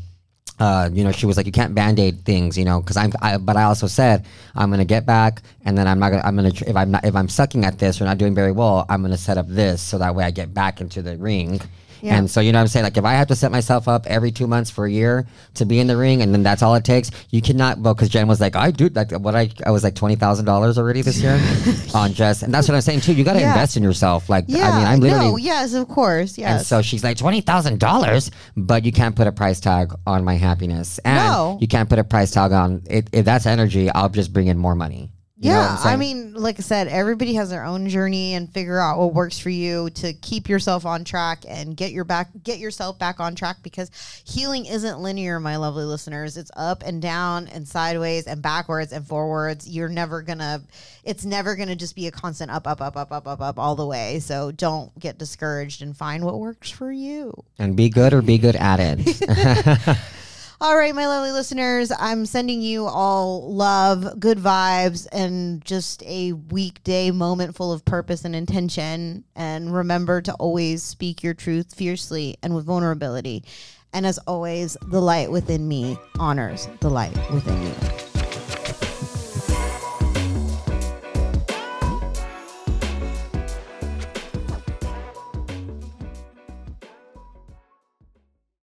[0.59, 3.37] uh, you know, she was like, you can't band-aid things, you know, because I'm, I,
[3.37, 6.51] but I also said I'm gonna get back, and then I'm not gonna, I'm gonna,
[6.51, 9.01] tr- if I'm not, if I'm sucking at this or not doing very well, I'm
[9.01, 11.59] gonna set up this so that way I get back into the ring.
[12.01, 12.17] Yeah.
[12.17, 12.83] And so you know what I'm saying?
[12.83, 15.25] Like if I have to set myself up every two months for a year
[15.55, 17.77] to be in the ring, and then that's all it takes, you cannot.
[17.79, 20.45] Well, because Jen was like, I do like what I I was like twenty thousand
[20.45, 21.39] dollars already this year
[21.93, 23.13] on just, and that's what I'm saying too.
[23.13, 23.49] You got to Yeah.
[23.53, 24.29] invest in yourself.
[24.29, 24.69] Like yeah.
[24.69, 25.25] I mean, I'm literally.
[25.31, 26.37] No, yes, of course.
[26.37, 26.51] Yes.
[26.59, 30.23] And so she's like twenty thousand dollars, but you can't put a price tag on
[30.23, 31.57] my happiness, and No.
[31.61, 33.09] you can't put a price tag on it.
[33.11, 35.11] If that's energy, I'll just bring in more money.
[35.41, 35.75] You yeah?
[35.83, 39.39] I mean, like I said, everybody has their own journey and figure out what works
[39.39, 43.33] for you to keep yourself on track and get your back get yourself back on
[43.33, 43.89] track because
[44.23, 46.37] healing isn't linear, my lovely listeners.
[46.37, 49.67] It's up and down and sideways and backwards and forwards.
[49.67, 50.61] You're never gonna
[51.03, 53.75] it's never gonna just be a constant up, up, up, up, up, up, up all
[53.75, 54.19] the way.
[54.19, 57.33] So don't get discouraged and find what works for you.
[57.57, 59.97] and be good or be good at it.
[60.61, 66.33] All right, my lovely listeners, I'm sending you all love, good vibes, and just a
[66.33, 69.23] weekday moment full of purpose and intention.
[69.35, 73.43] And remember to always speak your truth fiercely and with vulnerability.
[73.91, 78.10] And as always, the light within me honors the light within you.